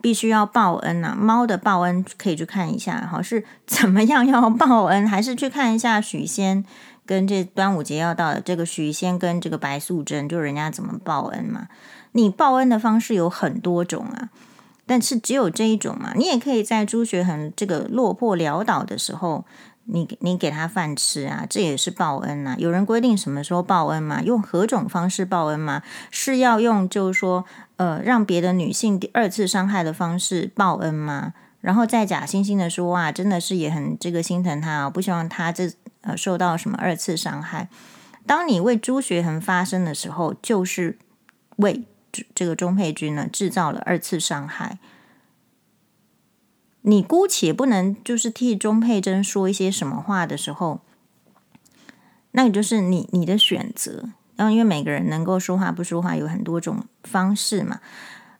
[0.00, 1.18] 必须要报恩呐、啊。
[1.18, 6.64] 猫的报恩可以去看一下，好是怎么样要报恩，还是去看一下许仙。
[7.06, 11.68] 跟这端午节要到的这个许仙跟这个白素贞，就人家怎么报恩嘛？
[12.12, 14.30] 你报恩的方式有很多种啊，
[14.86, 16.12] 但是只有这一种嘛。
[16.16, 19.44] 你也可以在朱学恒这个落魄潦倒的时候，
[19.84, 24.20] 你你给他饭吃啊，这也是报恩呐、有人规定什么时候报恩吗？
[24.22, 25.82] 用何种方式报恩吗？
[26.10, 27.44] 是要用就是说
[27.76, 31.34] 呃让别的女性第二次伤害的方式报恩吗？
[31.60, 35.70] 然后再假惺惺的说哇，真的是也很这个心疼他啊，不希望他这。
[36.06, 37.68] 呃，受到什么二次伤害？
[38.24, 40.98] 当你为朱学恒发声的时候，就是
[41.56, 41.84] 为
[42.34, 44.78] 这个钟佩君呢制造了二次伤害。
[46.82, 50.80] 你姑且不能就是替钟佩珍说一些什么话的时候，
[52.30, 54.10] 那也就是你你的选择。
[54.36, 57.80] 然后，因为每个人能够说话不说话有很多种方式嘛。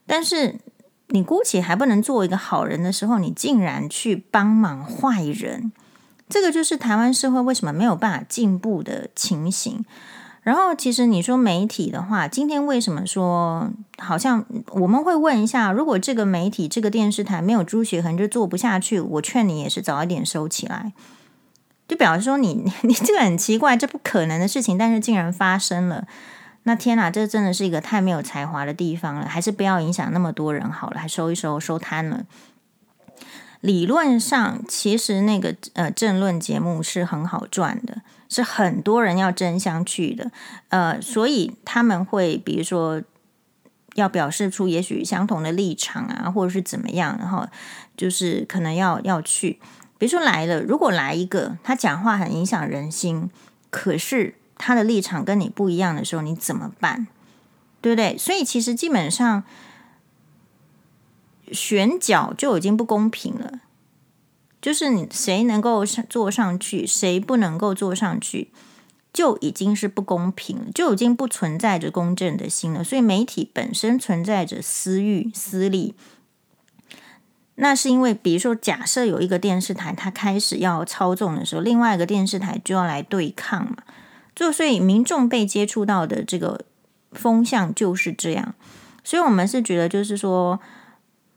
[0.06, 0.60] 但是
[1.08, 5.72] 你姑且还不能做一个好人的时候，你竟然去帮忙坏人。
[6.28, 9.84] 这个就是台湾社会为什么没有办法进步的情形。
[10.42, 20.92] 然后，其实你说媒体的话，今天为什么说好像我们会问一下，如果这个媒体、这个电视台没有朱学恒就做不下去，我劝你也是早一点收起来。
[21.88, 26.06] 就表示说你 你这个很奇怪，这不可能的事情，但是竟然发生了。
[26.62, 29.26] 那天哪，这真的是一个太没有才华的地方了。
[29.26, 32.24] 还是不要影响那么多人好了，还收一收，收摊了。
[33.60, 40.30] 理论上，其实那个呃政论节目是很好赚的，是很多人要争相去的，
[40.68, 43.02] 呃，所以他们会比如说
[43.94, 47.46] 要表示出也许相同的立场啊，或者是怎么样，然后
[47.96, 49.58] 就是可能要要去，
[49.98, 53.30] 比如说来了，如果来一个他讲话很影响人心，
[53.70, 57.06] 可是他的立场跟你不一样的时候，你怎么办？
[57.80, 58.16] 对不对？
[58.18, 59.42] 所以其实基本上。
[61.52, 63.60] 选角就已经不公平了，
[64.60, 68.50] 就是你谁能够坐上去，谁不能够坐上去，
[69.12, 72.82] 就已经是不公平了，就已经不存在着公正的心了。
[72.82, 75.94] 所以媒体本身存在着私欲、私利，
[77.54, 83.76] 那是因为，比如说，假设有一个电视台，它开始要操纵的时候，另外一个电视台就要来对抗嘛。
[84.34, 86.62] 就所以民众被接触到的这个
[87.12, 88.54] 风向就是这样。
[89.04, 90.60] 所以我们是觉得，就是说。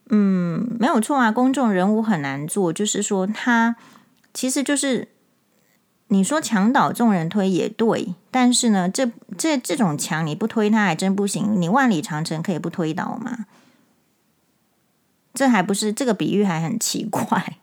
[0.09, 3.75] 嗯，没有错啊，公众人物很难做，就是说他
[4.33, 5.07] 其实就是
[6.07, 13.45] 你说墙倒众人推也对，但是呢，这这这种墙你不推它还真不行，你万里长城可以不推倒吗？
[15.31, 17.57] 这还不是这个比喻还很奇怪，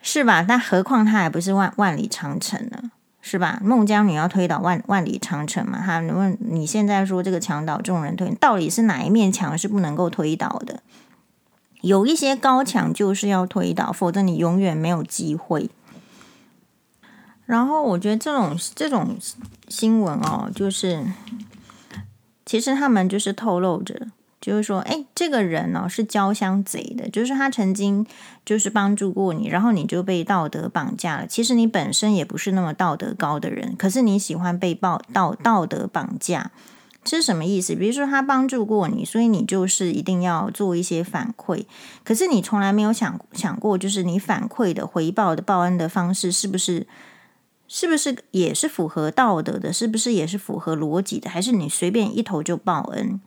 [0.00, 0.42] 是吧？
[0.42, 2.92] 那何况它还不是万万里长城呢？
[3.28, 3.58] 是吧？
[3.60, 5.82] 孟姜女要推倒万万里长城嘛？
[5.84, 10.80] 他问你现在说这个墙倒众人推，到底是哪一面墙是不能够推倒的？
[11.80, 15.68] 有一些高墙就是要推倒，否则你永远没有机会。
[17.46, 19.16] 然后我觉得这种这种
[19.66, 21.04] 新闻哦，就是
[22.44, 24.06] 其实他们就是透露着。
[24.46, 28.06] 就是说，哎，这个人呢、是交相贼的，就是他曾经
[28.44, 31.26] 就是帮助过你，然后你就被道德绑架了。
[31.26, 36.52] 其实你本身也不是那么道德高的人，可是你喜欢被报道道德绑架，
[37.02, 37.74] 这是什么意思？
[37.74, 41.64] 比如说他帮助过你，所以你就是一定要做一些反馈，
[42.04, 46.86] 可是你从来没有想想过，就是你反馈的回报的报恩的方式是不是
[47.66, 49.72] 是不是也是符合道德的？
[49.72, 51.28] 是不是也是符合逻辑的？
[51.28, 53.20] 还是你随便一头就报恩？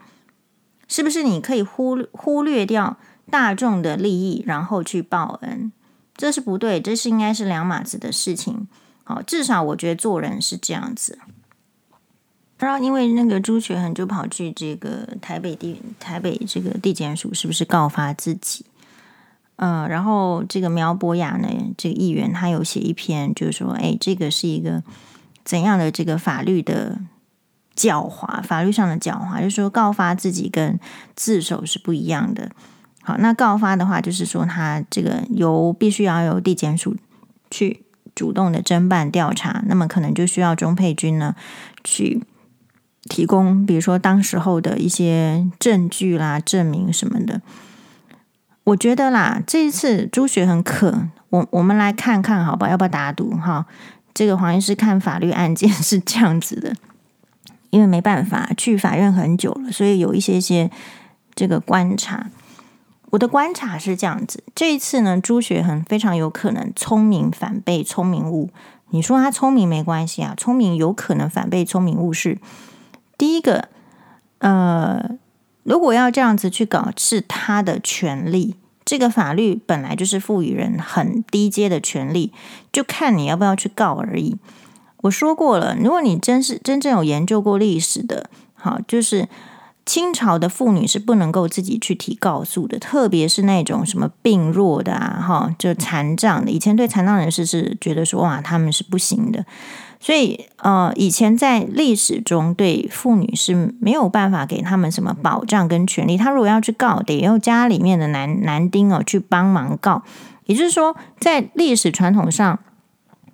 [0.89, 2.97] 是不是你可以忽忽略掉
[3.29, 5.71] 大众的利益，然后去报恩？
[6.17, 8.67] 这是不对，这是应该是两码子的事情。
[9.03, 11.19] 好，至少我觉得做人是这样子。
[12.57, 18.65] 然后因为那个朱学恒就跑去这个台北地台北这个地检署，是不是告发自己？
[19.57, 21.47] 嗯、然后这个苗博雅呢，
[21.77, 24.83] 这个议员他有写一篇，就是说，哎，这个是一个
[25.45, 26.99] 怎样的这个法律的？
[27.79, 30.77] 狡猾，法律上的狡猾，就是说告发自己跟
[31.15, 32.51] 自首是不一样的。
[33.01, 36.97] 好，那告发的话，就是说他这个由必须要由地检署
[37.49, 41.33] 去主动的侦办调查，那么可能就需要钟佩君呢
[41.85, 42.21] 去
[43.03, 47.41] 提供，比如说当时候的一些证据啦、证明什么的。
[48.65, 52.69] 我觉得啦，这一次朱学恒可，我我们来看看，好吧？
[52.69, 53.31] 要不要打赌？
[53.31, 53.65] 哈，
[54.13, 56.75] 这个黄医师看法律案件是这样子的。
[57.69, 60.69] 因为没办法去法院很久了，所以有一些些
[61.35, 62.29] 这个观察。
[63.11, 68.49] 我的观察是这样子：这一次呢，朱学恒非常有可能聪明反被聪明误。
[68.91, 72.37] 你说他聪明没关系啊，聪明有可能反被聪明误是
[73.17, 73.69] 第一个。
[74.39, 75.17] 呃，
[75.63, 78.55] 如果要这样子去搞，是他的权利。
[78.85, 82.31] 这个法律本来就是赋予人很低阶的权利，
[82.71, 84.37] 就看你要不要去告而已。
[85.01, 89.29] 我说过了，如果你真是真正有研究过历史的，好，就是
[89.85, 96.51] 清朝的妇女是不能够自己去提告诉的，特别是那种什么病弱的啊，哈，就残障的。
[96.51, 99.45] 以前对残障人士是觉得说，哇，他们是不行的。
[100.01, 106.17] 所以，呃，以前在历史中对妇女是没有办法给他们什么保障跟权利。
[106.17, 110.03] 他如果要去告，得用家里面的男男丁哦去帮忙告。
[110.45, 112.59] 也就是说，在历史传统上。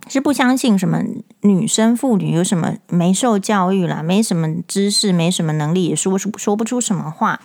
[0.07, 1.01] 是不相信什么
[1.41, 7.39] 女生妇女有什么没受教育啦，没什么知识，没什么能力，也说不出说不出什么话，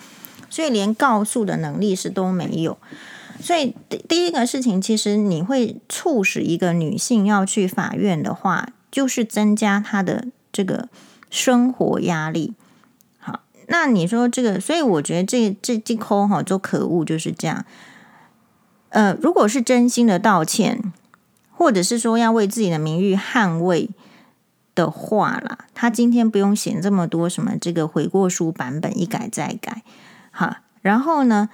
[0.51, 2.77] 所以连告诉的能力是都没有。
[3.41, 10.91] 所以第第一个事情，其实你会促使一个女性要去法院的话，就是增加她的这个
[11.31, 12.53] 生活压力。
[13.19, 17.65] 好，那你说这个，所以我觉得这这这抠哈，就可恶就是这样。
[18.91, 20.93] 呃，如果是真心的道歉。
[21.61, 23.91] 或者是说要为自己的名誉捍卫
[24.75, 29.83] 的话啦，他今天不用写这么多什么这个悔过书版本一改再改，
[30.31, 31.51] 哈，然后呢，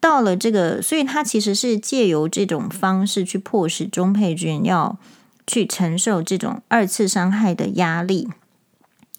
[0.00, 4.96] 到了这个，所以他其实是借由这种方式去迫使钟佩君要
[5.46, 8.30] 去承受这种二次伤害的压力。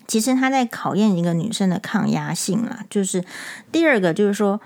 [0.08, 3.24] 其实他在考验一个女生的抗压性啦，就是
[3.72, 4.60] 第二个就是说。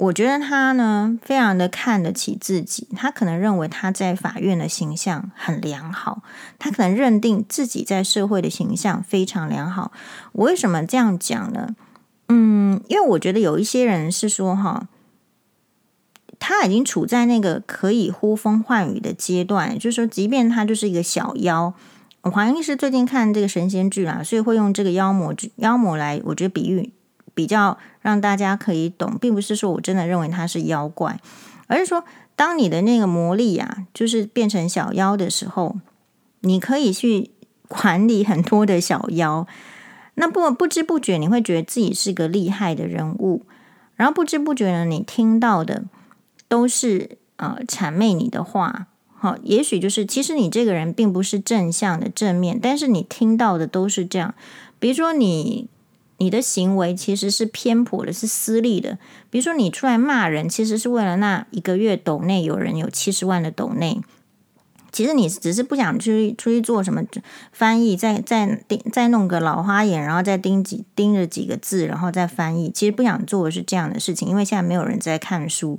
[0.00, 2.88] 我觉得他呢，非常的看得起自己。
[2.96, 6.22] 他可能认为他在法院的形象很良好，
[6.58, 9.92] 他可能认定自己在社会的形象非常良好。
[10.32, 11.76] 我为什么这样讲呢？
[12.28, 14.88] 嗯，因为我觉得有一些人是说，哈，
[16.38, 21.74] 他已经处在那个可以呼风唤雨的阶段，就是说，即便他就是一个小妖。
[22.22, 26.94] 黄医师最近看这个神仙剧啦，所以会用这个妖魔妖魔来，我觉得比喻。
[27.32, 31.20] 比较让大家可以懂，并不是说我真的认为他是妖怪，
[31.66, 32.02] 而是说，
[32.34, 35.76] 当你的那个魔力啊，就是变成小妖的时候，
[36.40, 37.30] 你可以去
[37.68, 39.46] 管理很多的小妖。
[40.14, 43.42] 那不不知不觉，你会觉得自己是个厉害的人物，
[43.96, 45.84] 然后不知不觉呢，你听到的
[46.48, 48.86] 都是呃谄媚你的话。
[49.14, 54.34] 好，也许就是其实你这个人并不是正向的正面，但是你听到的都是这样。
[54.78, 55.68] 比如说你。
[56.20, 58.98] 你的行为其实是偏颇的，是私利的。
[59.30, 64.02] 比如说，你出来骂人，其实是为了那一个月斗内有人有七十万的斗内。
[64.92, 67.02] 其实你只是不想去出去做什么
[67.52, 72.70] 翻译，再再盯再弄个老花眼，然后再盯几盯着几个字，然后再翻译。
[72.70, 75.78] 其实不想做的是这样的事情，因为现在没有人在看书。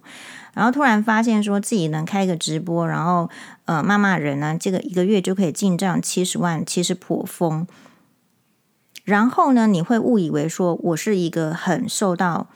[0.54, 3.30] 然后突然发现说自己能开个直播，然后
[3.66, 7.68] 呃骂骂人呢，这个一个月就可以进账七十万，其实颇疯。
[9.04, 12.48] 然后呢，你会误以为说我是一个很受到，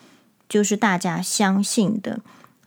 [0.48, 2.20] 就是大家相信的、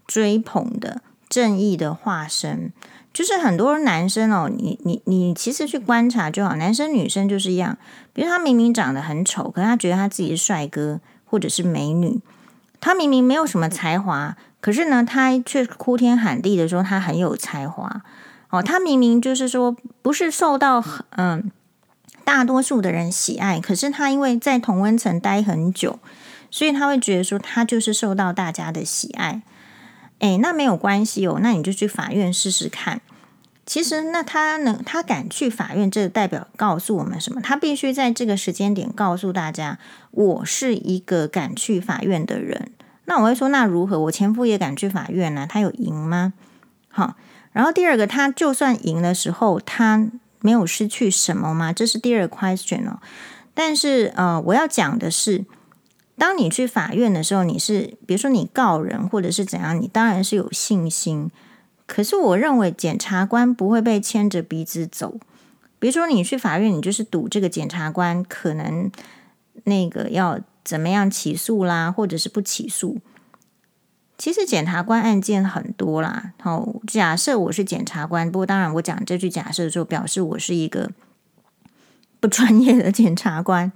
[0.06, 2.72] 追捧的正义的化身。
[3.12, 7.78] 就是很多男生哦，你你你其实去观察就好，男生女生就是一样。
[8.12, 12.20] 比如他明明长得很丑，可是他觉得他自己是帅哥或者是美女。
[12.80, 18.02] 他明明没有什么才华，可是呢，他却哭天喊地的说他很有才华。
[18.50, 21.50] 哦，他明明就是说不是受到嗯。
[22.28, 25.98] 大多数的人喜爱，可是他因为在同温层待很久，
[26.50, 29.40] 所以他会觉得说他就是受到大家的喜爱。
[30.18, 33.00] 诶，那没有关系哦，那你就去法院试试看。
[33.64, 37.40] 其实，那他能他敢去法院，这代表告诉我们什么？
[37.40, 39.78] 他必须在这个时间点告诉大家，
[40.10, 42.72] 我是一个敢去法院的人。
[43.06, 43.98] 那我会说，那如何？
[44.00, 45.46] 我前夫也敢去法院呢？
[45.48, 46.34] 他有赢吗？
[46.90, 47.16] 好，
[47.52, 50.08] 然后第二个，他就算赢的时候，他。
[50.40, 51.72] 没有失去什么吗？
[51.72, 53.00] 这是第二个 question 哦。
[53.54, 55.44] 但是呃，我要讲的是，
[56.16, 61.30] 当你去法院的时候，你是比如说你告人或者是怎样，你当然是有信心。
[61.86, 65.18] 可是我认为检察官不会被牵着鼻子走。
[65.78, 68.90] 比如说你去法院，你就是赌这个检察官可能
[69.64, 72.98] 那个要怎么样起诉啦，或者是不起诉。
[74.18, 80.90] 其实检察官案件很多啦，好，假设我是检察官，不过当然我讲这句假设的时候，表示我是一个
[82.18, 83.70] 不专业的检察官。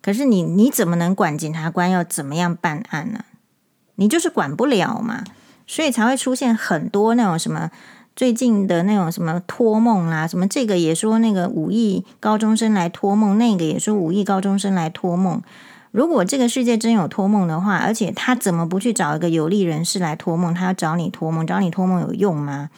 [0.00, 3.24] 可是你你怎么能管检察官要怎么样办案呢？
[3.96, 5.24] 你就是管不了嘛，
[5.66, 7.70] 所以才会出现很多那种什么
[8.14, 15.42] 最近的那种什么托梦啦，什么这个也说那个五亿高中生来托梦，那个也说五亿高中生来托梦。
[15.94, 20.52] 如果这个世界真有托梦的话，而且他怎么不去找一个有利人士来托梦？
[20.52, 22.70] 他要找你托梦，找你托梦有用吗？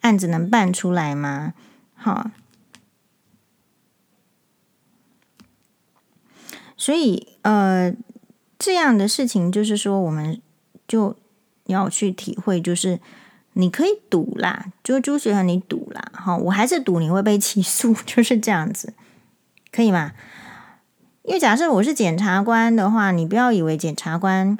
[0.00, 1.52] 案子能办出来吗？
[1.94, 2.30] 好，
[6.74, 7.94] 所以呃，
[8.58, 10.40] 这样的事情就是说，我们
[10.88, 11.14] 就
[11.66, 12.98] 要去体会，就是
[13.52, 18.94] 你可以赌啦，就朱学恒你赌啦，哈，我还是赌你会被起诉， 就是这样子，
[19.70, 20.12] 可以吗？
[21.24, 24.58] 因为假设我是检察官的话，你不要以为检察官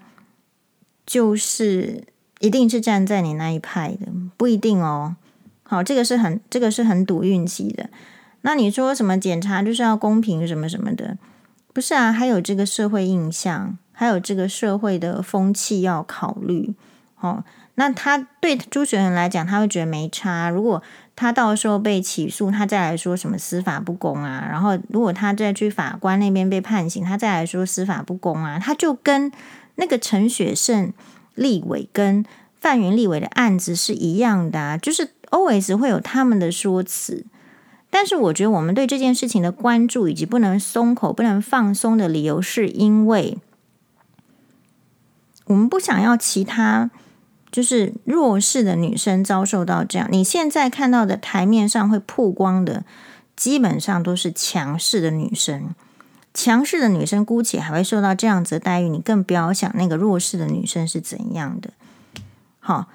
[1.04, 2.04] 就是
[2.38, 4.06] 一定是站在你那一派的，
[4.36, 5.16] 不一定哦。
[5.64, 7.90] 好，这个是很这个是很赌运气的。
[8.42, 11.16] 那你说什么检查就是要公平什么什么的，
[11.72, 12.12] 不是啊？
[12.12, 16.74] 还有这个社会印象，还有这个社会的风气要考虑，
[17.22, 17.44] 哦。
[17.76, 20.50] 那他对朱学恒来讲，他会觉得没差。
[20.50, 20.82] 如果
[21.16, 24.46] 他到时候被起诉，他再来说什么司法不公啊？
[24.50, 28.58] 然后如果他再去法官那边被判刑，他再来说司法不公啊？
[28.58, 29.32] 他就跟
[29.76, 30.92] 那个陈雪胜
[31.34, 32.22] 立委跟
[32.60, 37.24] 范云立委的案子是一样的啊，就是 always 会有他们的说辞。
[37.88, 43.38] 但是我觉得我们对这件事情的关注以及不能松口、不能放松的理由，是因为
[45.46, 46.90] 我们不想要其他。
[47.52, 52.82] 就是弱势的女生遭受到这样，你现在看到的台面上会曝光的，
[53.36, 55.74] 基本上都是强势的女生。
[56.34, 61.70] 强势的女生姑且还会受到这样子的待遇，你更不要想那个弱势的女生是怎样的。
[62.58, 62.88] 好，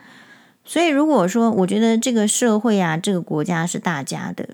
[0.65, 4.49] 所以如果说，我觉得这个社会啊，这个国家是大家的。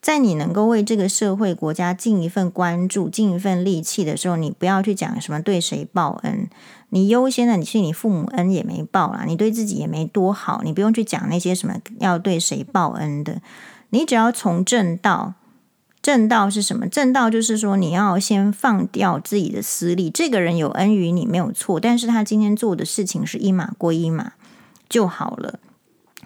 [0.00, 6.48] 在你能够为这个社会、国家尽一份关注、尽一份力气的时候，你不要去讲什么对谁报恩。
[6.90, 13.40] 你优先的，你是你父母恩也没报啦，你对自己也没多好，你不用去讲那些什么要对谁报恩的。
[13.90, 15.34] 你只要从正道，
[16.00, 16.88] 正道是什么？
[16.88, 20.08] 正道就是说你要先放掉自己的私利。
[20.10, 24.32] 这个人有恩于你没有错，但是他今天做的事情是一码归一码
[24.88, 25.58] 就好了。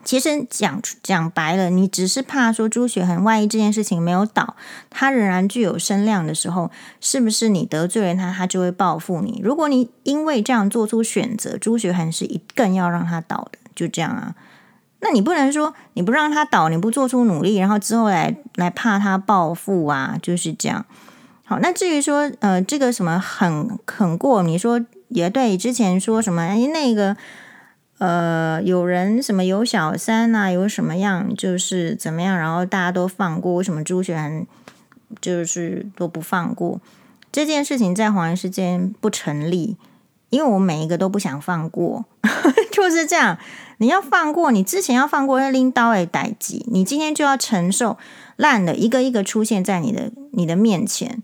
[0.02, 4.56] 其实讲讲白了，你只是怕说朱学恒，万一这件事情没有倒，
[4.88, 6.70] 他仍然具有声量的时候，
[7.00, 9.40] 是不是你得罪了他，他就会报复你？
[9.44, 14.34] 如果你因为这样做出选择，朱学恒是一更要让他倒的，就这样啊。
[15.00, 20.84] 那你不能说你不让他倒，你不做出努力，然后之后来来怕他报复啊，就是这样。
[21.44, 27.16] 好，那至于说呃这个什么很很过，你说也对，之前说什么哎那个。
[28.00, 34.46] 呃，有人什么有小三啊，有什么样就是怎么样，然后大家都放过，为什么朱学恒
[35.20, 36.80] 就是都不放过？
[37.30, 39.76] 这件事情在黄医师间不成立，
[40.30, 42.06] 因为我每一个都不想放过，
[42.72, 43.36] 就是这样。
[43.76, 47.98] 你要放过，你之前要放过那拎刀的代志，你今天就要承受
[48.36, 51.22] 烂的一个一个出现在你的你的面前。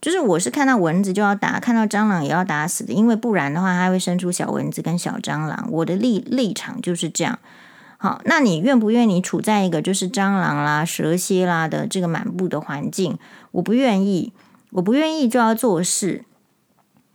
[0.00, 5.68] 就是我是看到蚊子就要打，看到蟑螂也要打死的，因为不然的话它会生出小蚊子跟小蟑螂。
[5.72, 7.38] 我的立立场就是这样。
[7.96, 13.18] 好，那你愿不愿意处在一个就是蟑螂啦、蛇蝎啦的这个满布的环境？
[13.50, 14.32] 我不愿意，
[14.70, 16.24] 我不愿意就要做事。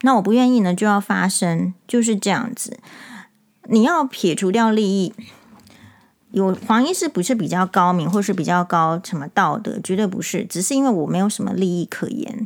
[0.01, 2.77] 那我不愿意呢，就要发声，就是这样子。
[3.69, 5.13] 你要撇除掉利益，
[6.31, 9.79] 有黄医师不是比较高明，或是比较高什么道德？
[9.81, 12.45] 绝对不是，只是因为我没有什么利益可言。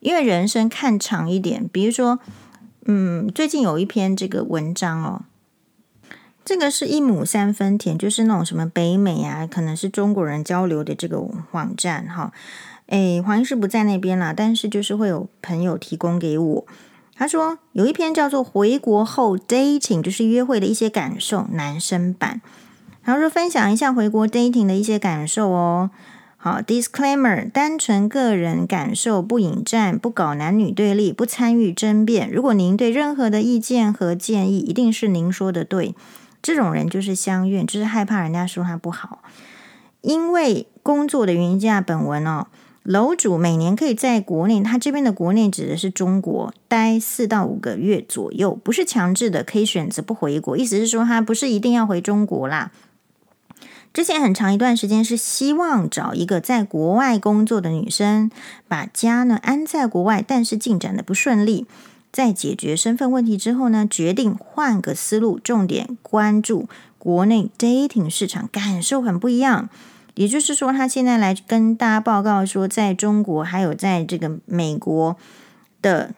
[0.00, 2.18] 因为人生看长一点，比如说，
[2.86, 5.22] 嗯，最近有一篇这个文章哦，
[6.44, 11.20] 这个是一亩三分田，就是那种什么北美啊，可能是中国人交流的这个
[11.50, 12.32] 网站哈。
[12.86, 16.66] 诶，黄医师不在那边啦，但是就是会有朋友提供给我。
[17.14, 22.40] 他说有一篇叫做《回国后 dating》，就是约会的一些感受，男生版。
[23.02, 25.90] 然后说分享一下回国 dating 的一些感受哦。
[26.50, 32.30] 好，Disclaimer，单纯个人感受，不引战，不搞男女对立，不参与争辩。
[32.32, 35.94] 如果您对任何的意见和建议，一定是您说的对。
[36.40, 39.18] 这种人就是相怨，就是害怕人家说他不好。
[40.00, 42.46] 因为工作的原因，下本文哦，
[42.82, 50.56] 楼主每年可以在国内，他这边的国内指的是中国，待四到五个月左右，不是强制的，可以选择不回国。
[50.56, 52.70] 意思是说，他不是一定要回中国啦。
[53.92, 58.30] 之前很长一段时间是希望找一个在国外工作的女生，
[58.68, 61.66] 把家呢安在国外，但是进展的不顺利。
[62.12, 66.68] 在解决身份问题之后呢，决定换个思路，重点关注
[66.98, 69.68] 国内 dating 市场，感受很不一样。
[70.14, 75.16] 也就是说，他现在来跟大家报告说，在中国还有在这个美国
[75.82, 76.14] 的。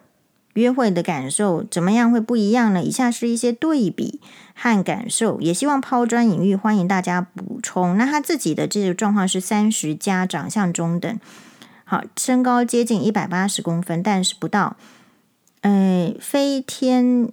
[0.55, 2.83] 约会的感受怎么样会不一样呢？
[2.83, 4.19] 以下是一些对比
[4.61, 7.97] 和感受，也希望抛砖引玉，欢迎大家补充。
[7.97, 11.19] 那他自己的这个状况是三十加，长相中等，
[11.83, 14.77] 好，身高接近一百八十公分，但是不到。
[15.61, 17.29] 呃，非天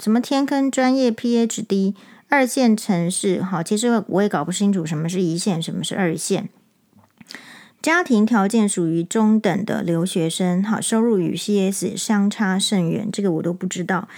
[0.00, 1.94] 什么天坑专业 PhD，
[2.28, 6.48] 二线城市，好，其实我也搞不清楚什么是一线，什么是二线。
[7.80, 14.08] 家庭条件属于中等的留学生，好，收入与 CS 相差甚远，这个我都不知道。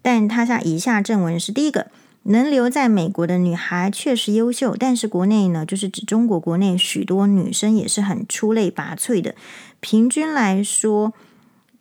[0.00, 1.88] 但他下以下正文是第一个，
[2.28, 9.34] 能留在美国的女孩确实优秀，但是国内呢，就是指中国国内许多女生也是很出类拔萃的。
[9.80, 11.12] 平均来说，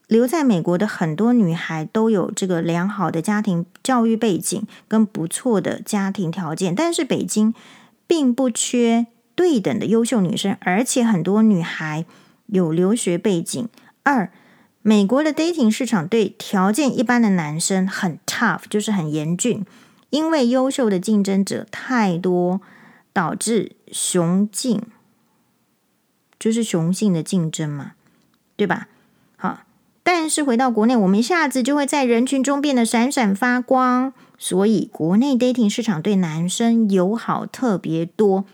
[0.07, 7.53] 留在美国的很多女孩都有这个良好的家庭教育背景跟不错的家庭条件，但是北京
[8.05, 12.05] 并不缺对等的优秀女生，而且很多女孩
[12.45, 13.67] 有留学背景。
[14.03, 14.31] 二
[14.83, 19.65] 美国的 dating 市场对条件一般的男生很 tough，就是很严峻，
[20.15, 22.61] 因为优秀的竞争者太多，
[23.11, 24.81] 导致雄竞，
[26.39, 27.95] 就是雄性的竞争嘛，
[28.55, 28.87] 对吧？
[29.35, 29.65] 好，
[30.03, 38.45] 但是回到国内，我们一下子就会在人群中变得闪闪发光，所以国内 dating 市场对男生友好特别多。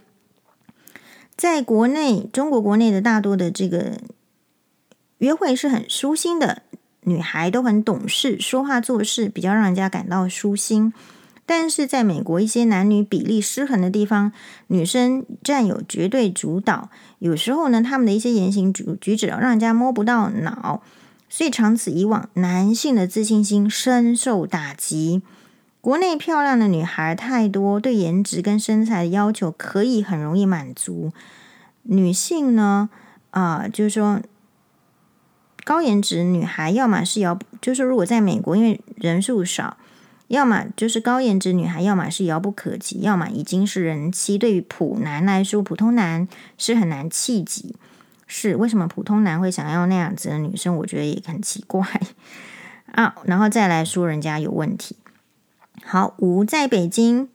[1.36, 3.99] 在国内，中国国内的大多的这个。
[5.20, 6.64] 约会是很舒心的，
[7.01, 10.91] 女孩都很懂事，说话做事比较让人家感到舒心。
[11.54, 14.32] 但是在美国，一些男女比例失衡的地方，
[14.68, 16.89] 女生占有绝对主导。
[17.20, 20.82] 有时候呢，他们的一些言行举举止让人家摸不到脑，
[21.28, 25.22] 所以长此以往，男性的自信心深受打击。
[25.82, 31.12] 国内漂亮的女孩太多，对颜值跟身材的要求可以很容易满足。
[31.84, 32.89] 女性呢，
[33.32, 34.22] 啊、就是说。
[35.64, 39.78] 高颜值女孩，要么是要，就是如果在美国，因为人数少，
[40.32, 44.38] 要么就是高颜值女孩，要么是遥不可及，要么已经是人妻。
[44.38, 46.27] 对于普男来说，普通男
[46.57, 47.75] 是很难企及。
[48.27, 50.75] 是为什么普通男会想要那样子的女生？
[50.77, 51.86] 我觉得也很奇怪
[52.93, 53.15] 啊。
[53.25, 54.95] 然后再来说人家有问题。
[55.84, 57.29] 好，五在北京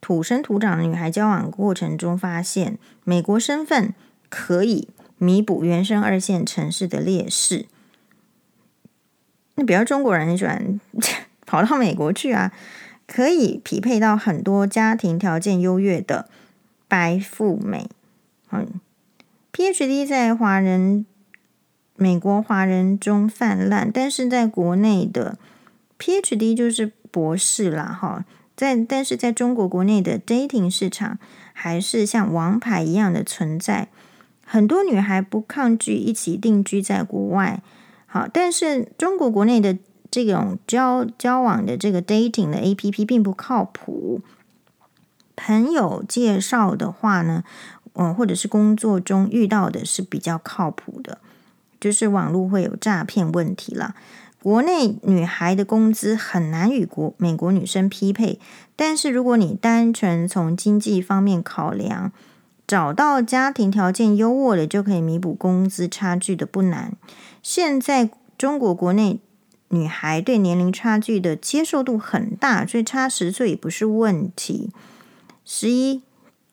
[0.00, 3.94] 土生土长的女孩交往过程中，发现美国身份
[4.28, 4.88] 可以。
[5.16, 7.66] 弥补原生二线城市的劣势。
[9.56, 10.80] 那比如中国人很喜欢
[11.46, 12.52] 跑到美国去啊，
[13.06, 16.28] 可以匹配到很多家庭条件优越的
[16.88, 17.88] 白富美。
[18.50, 18.80] 嗯
[19.52, 21.06] ，PhD 在华人
[21.96, 25.38] 美国华人中泛滥，但是在国内的
[25.98, 28.24] PhD 就是博士啦，哈，
[28.56, 31.18] 在但是在中国国内的 dating 市场
[31.52, 33.88] 还是像王牌一样的存在。
[34.46, 37.62] 很多女孩不抗拒一起定居在国外，
[38.14, 39.76] 好，但是中国国内的
[40.08, 44.20] 这种交交往的这个 dating 的 APP 并不靠谱。
[45.34, 47.42] 朋友介绍的话呢，
[47.94, 51.18] 嗯，或者是工作中遇到的是比较靠谱的，
[51.80, 53.96] 就是网络会有诈骗问题了。
[54.40, 58.38] 国内女孩的工资很难与国美国女生匹配，
[58.76, 62.12] 但是如果你单纯从经济方面考量。
[62.66, 66.96] 找到家庭条件优渥的，就可以弥补工资差距的不难。
[67.44, 69.20] 现在中国国内
[69.68, 74.70] 女孩对年龄差距的接受度很大，所以差十岁也不是问题。
[75.44, 76.00] 十一，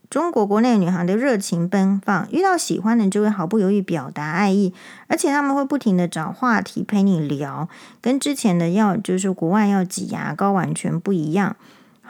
[0.09, 4.73] 中国国内女孩的热情奔放，遇到喜欢的就会毫不犹豫表达爱意，
[5.07, 7.69] 而且他们会不停的找话题陪你聊，
[8.01, 11.55] 跟之前的要就是国外要挤牙膏完全不一样。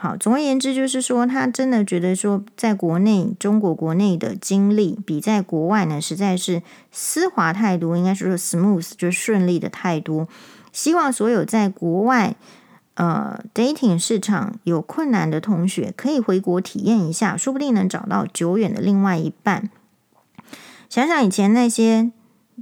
[0.02, 10.26] 好，总而言之，就是说，他真的觉得说，在国内中国国内的经历比在国外呢，实在是丝滑太多，应该是说 smooth，就顺利的太多。
[10.72, 12.34] 希望所有在国外
[12.94, 19.70] 呃 dating 市场有困难的同学，可以回国体验一下，说不定能找到久远的另外一半。
[20.88, 22.10] 想想以前那些。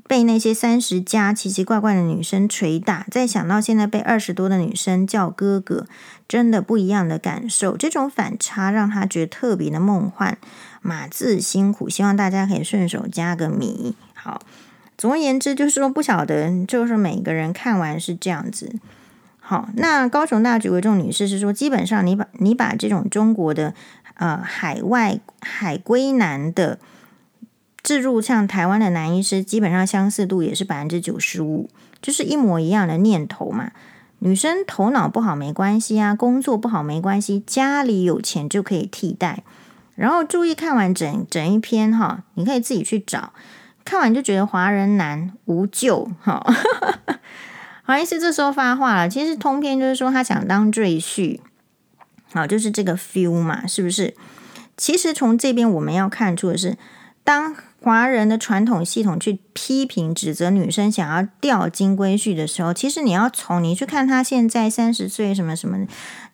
[0.07, 5.87] 被那些三十加奇奇怪怪的女生捶打，再想到现在被二十多的女生叫哥哥，
[6.29, 7.77] 真的不一样的感受。
[7.77, 10.39] 这种反差让他觉得特别的梦幻。
[10.81, 13.95] 码字辛苦，希望大家可以顺手加个米。
[14.15, 14.41] 好，
[14.97, 18.73] 总而言之就是说，不晓得就是每个人看完是这样子。
[19.41, 23.75] 好，那高雄大举为重女士是说，基本上你把你把这种中国的
[24.15, 26.79] 呃海外海归男的。
[27.91, 31.69] 置入像台湾的男医师，基本上相似度也是百分之九十五，
[32.01, 33.73] 就是一模一样的念头嘛。
[34.21, 39.43] 女生头脑不好没关系啊，工作不好没关系，家里有钱就可以替代。
[39.97, 43.33] 然后注意看完整整一篇哈，你可以自己去找，
[43.85, 46.47] 看完就觉得华人男无救哈。
[47.83, 51.41] 好，医师这时候发话了，其实通篇就是说他想当赘婿，
[52.33, 54.15] 好，就是这个 feel 嘛，是不是？
[54.77, 56.79] 其实从这边我们要看出的是，
[57.25, 65.87] 当华人的传统系统去批评指责女生想要钓金龟婿的时候，其实你要从你去看他现在三十岁什么什么，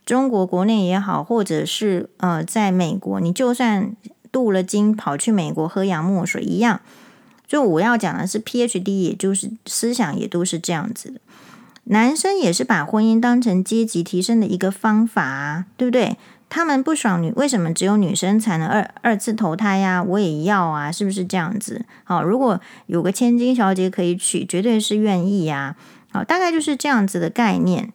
[0.05, 3.95] 中国国内也好，或者是呃在美国，你就算
[4.33, 6.81] 镀了金跑去美国喝洋墨水一样。
[7.47, 11.21] 就我要讲的是 PhD，也就是思想也都是这样子的。
[11.85, 16.17] 男生也是把婚姻当成阶级提升的一个方法啊，对不对？
[16.49, 20.03] 他们不爽女，为什么只有女生才能二二次投胎呀？
[20.03, 21.85] 我也要啊，是不是这样子？
[22.05, 25.77] 好，如果有个千金小姐可以娶，绝对是愿意呀。
[26.13, 27.93] 好，大概就是这样子的概念。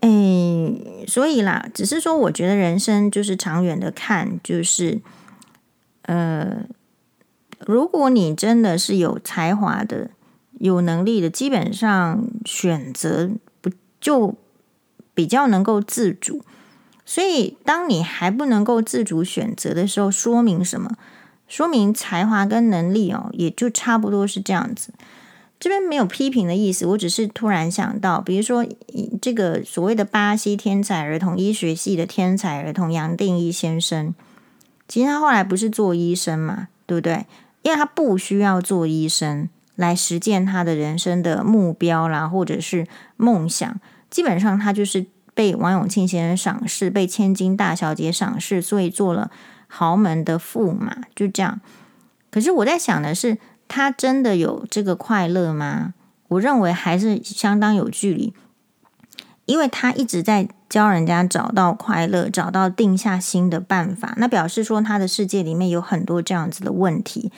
[0.00, 5.00] 诶，所以啦，只是说，我觉得人生就是长远的看，就是
[6.02, 6.64] 呃，
[7.60, 10.10] 如果你真的是有才华的、
[10.58, 13.30] 有能力的，基本上选择
[13.60, 13.70] 不
[14.00, 14.34] 就
[15.14, 16.44] 比较能够自主。
[17.04, 20.96] 所以，当你还不能够自主选择的时候，说明什么？
[21.48, 24.92] 说明才华跟能力哦，也就差不多是这样子。
[25.60, 28.64] 这边没有批评的意思，我只是突然想到，比如说
[29.20, 34.14] 这个所谓的巴西天才儿童医学系的天才儿童杨定一先生，
[34.88, 37.26] 其实他后来不是做医生嘛，对不对？
[37.62, 42.86] 因为他不需要做医生来实践他的人生的目标啦，或者是
[43.16, 43.78] 梦想，
[44.08, 45.06] 基本上他就是。
[45.42, 49.28] 被王永庆先生赏识，被千金大小姐赏识，所以做了
[49.66, 51.60] 豪门的驸马，就这样。
[52.30, 55.94] 可是我在想的是，他真的有这个快乐吗？
[56.28, 58.32] 我认为还是相当有距离，
[59.46, 64.14] 因为他一直在教人家找到快乐，找到定下心的办法。
[64.18, 67.32] 那表示说，他的世界里面有很多这样子的问题。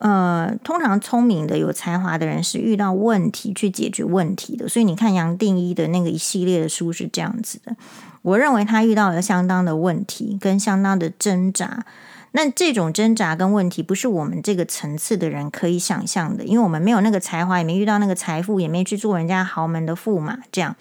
[0.00, 7.76] 呃，通常聪明的、有才华的人是遇到问题去解决问题的，所以你看杨定一的那个一系列的书是这样子的。
[8.22, 11.84] 我认为他遇到了相当的问题跟相当的挣扎，
[12.32, 20.74] 那这种挣扎跟问题不是我们这个层次的人可以想象的，因为我们没有那个才华，也没遇到那个财富，也没去做人家豪门的驸马，这样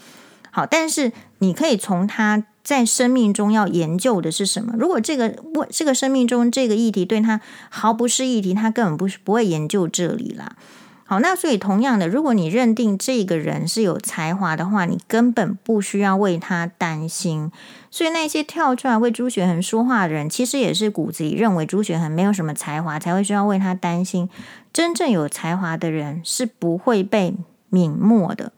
[0.49, 0.65] 好。
[0.65, 2.45] 但是你可以从他。
[2.69, 4.75] 在生命中要研究的是什么？
[4.77, 7.41] 如果这个问这个生命中这个议题对他
[7.71, 10.55] 毫不是议题，他根本不是不会研究这里啦。
[11.03, 17.51] 好，那所以同样的，如果你认定这个人是有才华的话，你根本不需要为他担心。
[17.89, 24.29] 所以那些跳出来为朱学恒说话的人，其实也是骨子里认为朱学恒没有什么才华，才会需要为他担心。
[24.71, 27.33] 真正有才华的人是不会被
[27.71, 28.51] 泯没的。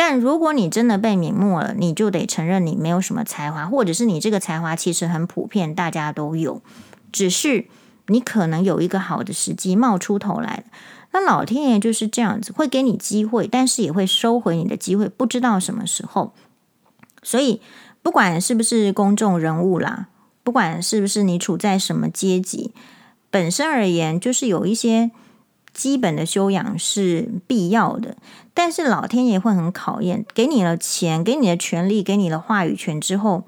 [0.00, 6.62] 但如果你真的被泯没了，你就得承认你没有什么才华，或者是你这个才华其实很普遍，大家都有，
[7.10, 7.66] 只是
[8.06, 10.62] 你可能有一个好的时机冒出头来。
[11.10, 16.32] 那老天爷就是这样子，会给你机会，但是也会收回你的机会，不知道什么时候。
[17.24, 17.60] 所以
[18.00, 20.06] 不管是不是公众人物啦，
[20.44, 22.72] 不管是不是你处在什么阶级，
[23.30, 25.10] 本身而言，就是有一些。
[25.74, 28.16] 基本的修养是必要的，
[28.58, 33.44] 但是老天爷会很考验，给你了钱，给你的权利，给你的话语权之后，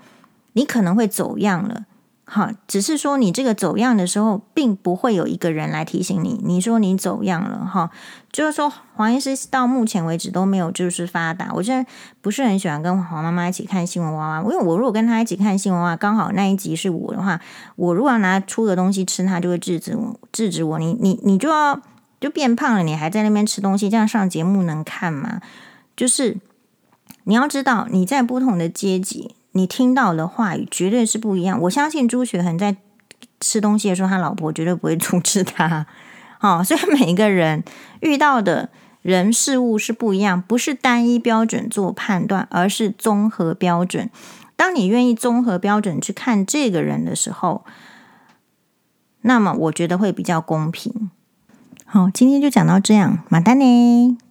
[0.52, 1.86] 你可能会走样了。
[2.24, 7.66] 哈，只是说你这个走样的时候，并不会有一个人来提醒你，你说你走样了。
[7.66, 7.90] 哈，
[8.30, 11.50] 就是说黄医师到目前为止都没有就是发达。
[11.54, 11.90] 我现在
[12.20, 17.40] 不是很喜欢跟黄妈妈一起看新闻哇哇，因为我如果跟她一起看新闻哇哇，刚好那一集是我的话，
[17.74, 20.78] 我如果要拿出的东西吃，她就会制止我，制止我。
[20.78, 21.82] 你你你就要。
[22.20, 25.40] 就变胖了，你还在那边吃东西，这样上节目能看吗？
[25.96, 26.36] 就是
[27.24, 31.60] 你要知道，你在不同的阶级，你听到的话语绝对是不一样。
[31.62, 32.76] 我相信朱雪恒在
[33.40, 35.86] 吃东西的时候，他老婆绝对不会 阻止他。
[36.38, 37.64] 好，所以每一个人
[38.00, 38.70] 遇到的
[39.02, 44.10] 人事物是不一样，不是单一标准做判断，而是综合标准。
[44.56, 47.64] 当你愿意综合标准去看这个人的时候，
[49.22, 51.10] 那么我觉得会比较公平。
[51.92, 54.29] 好，今天就讲到这样，马丹呢。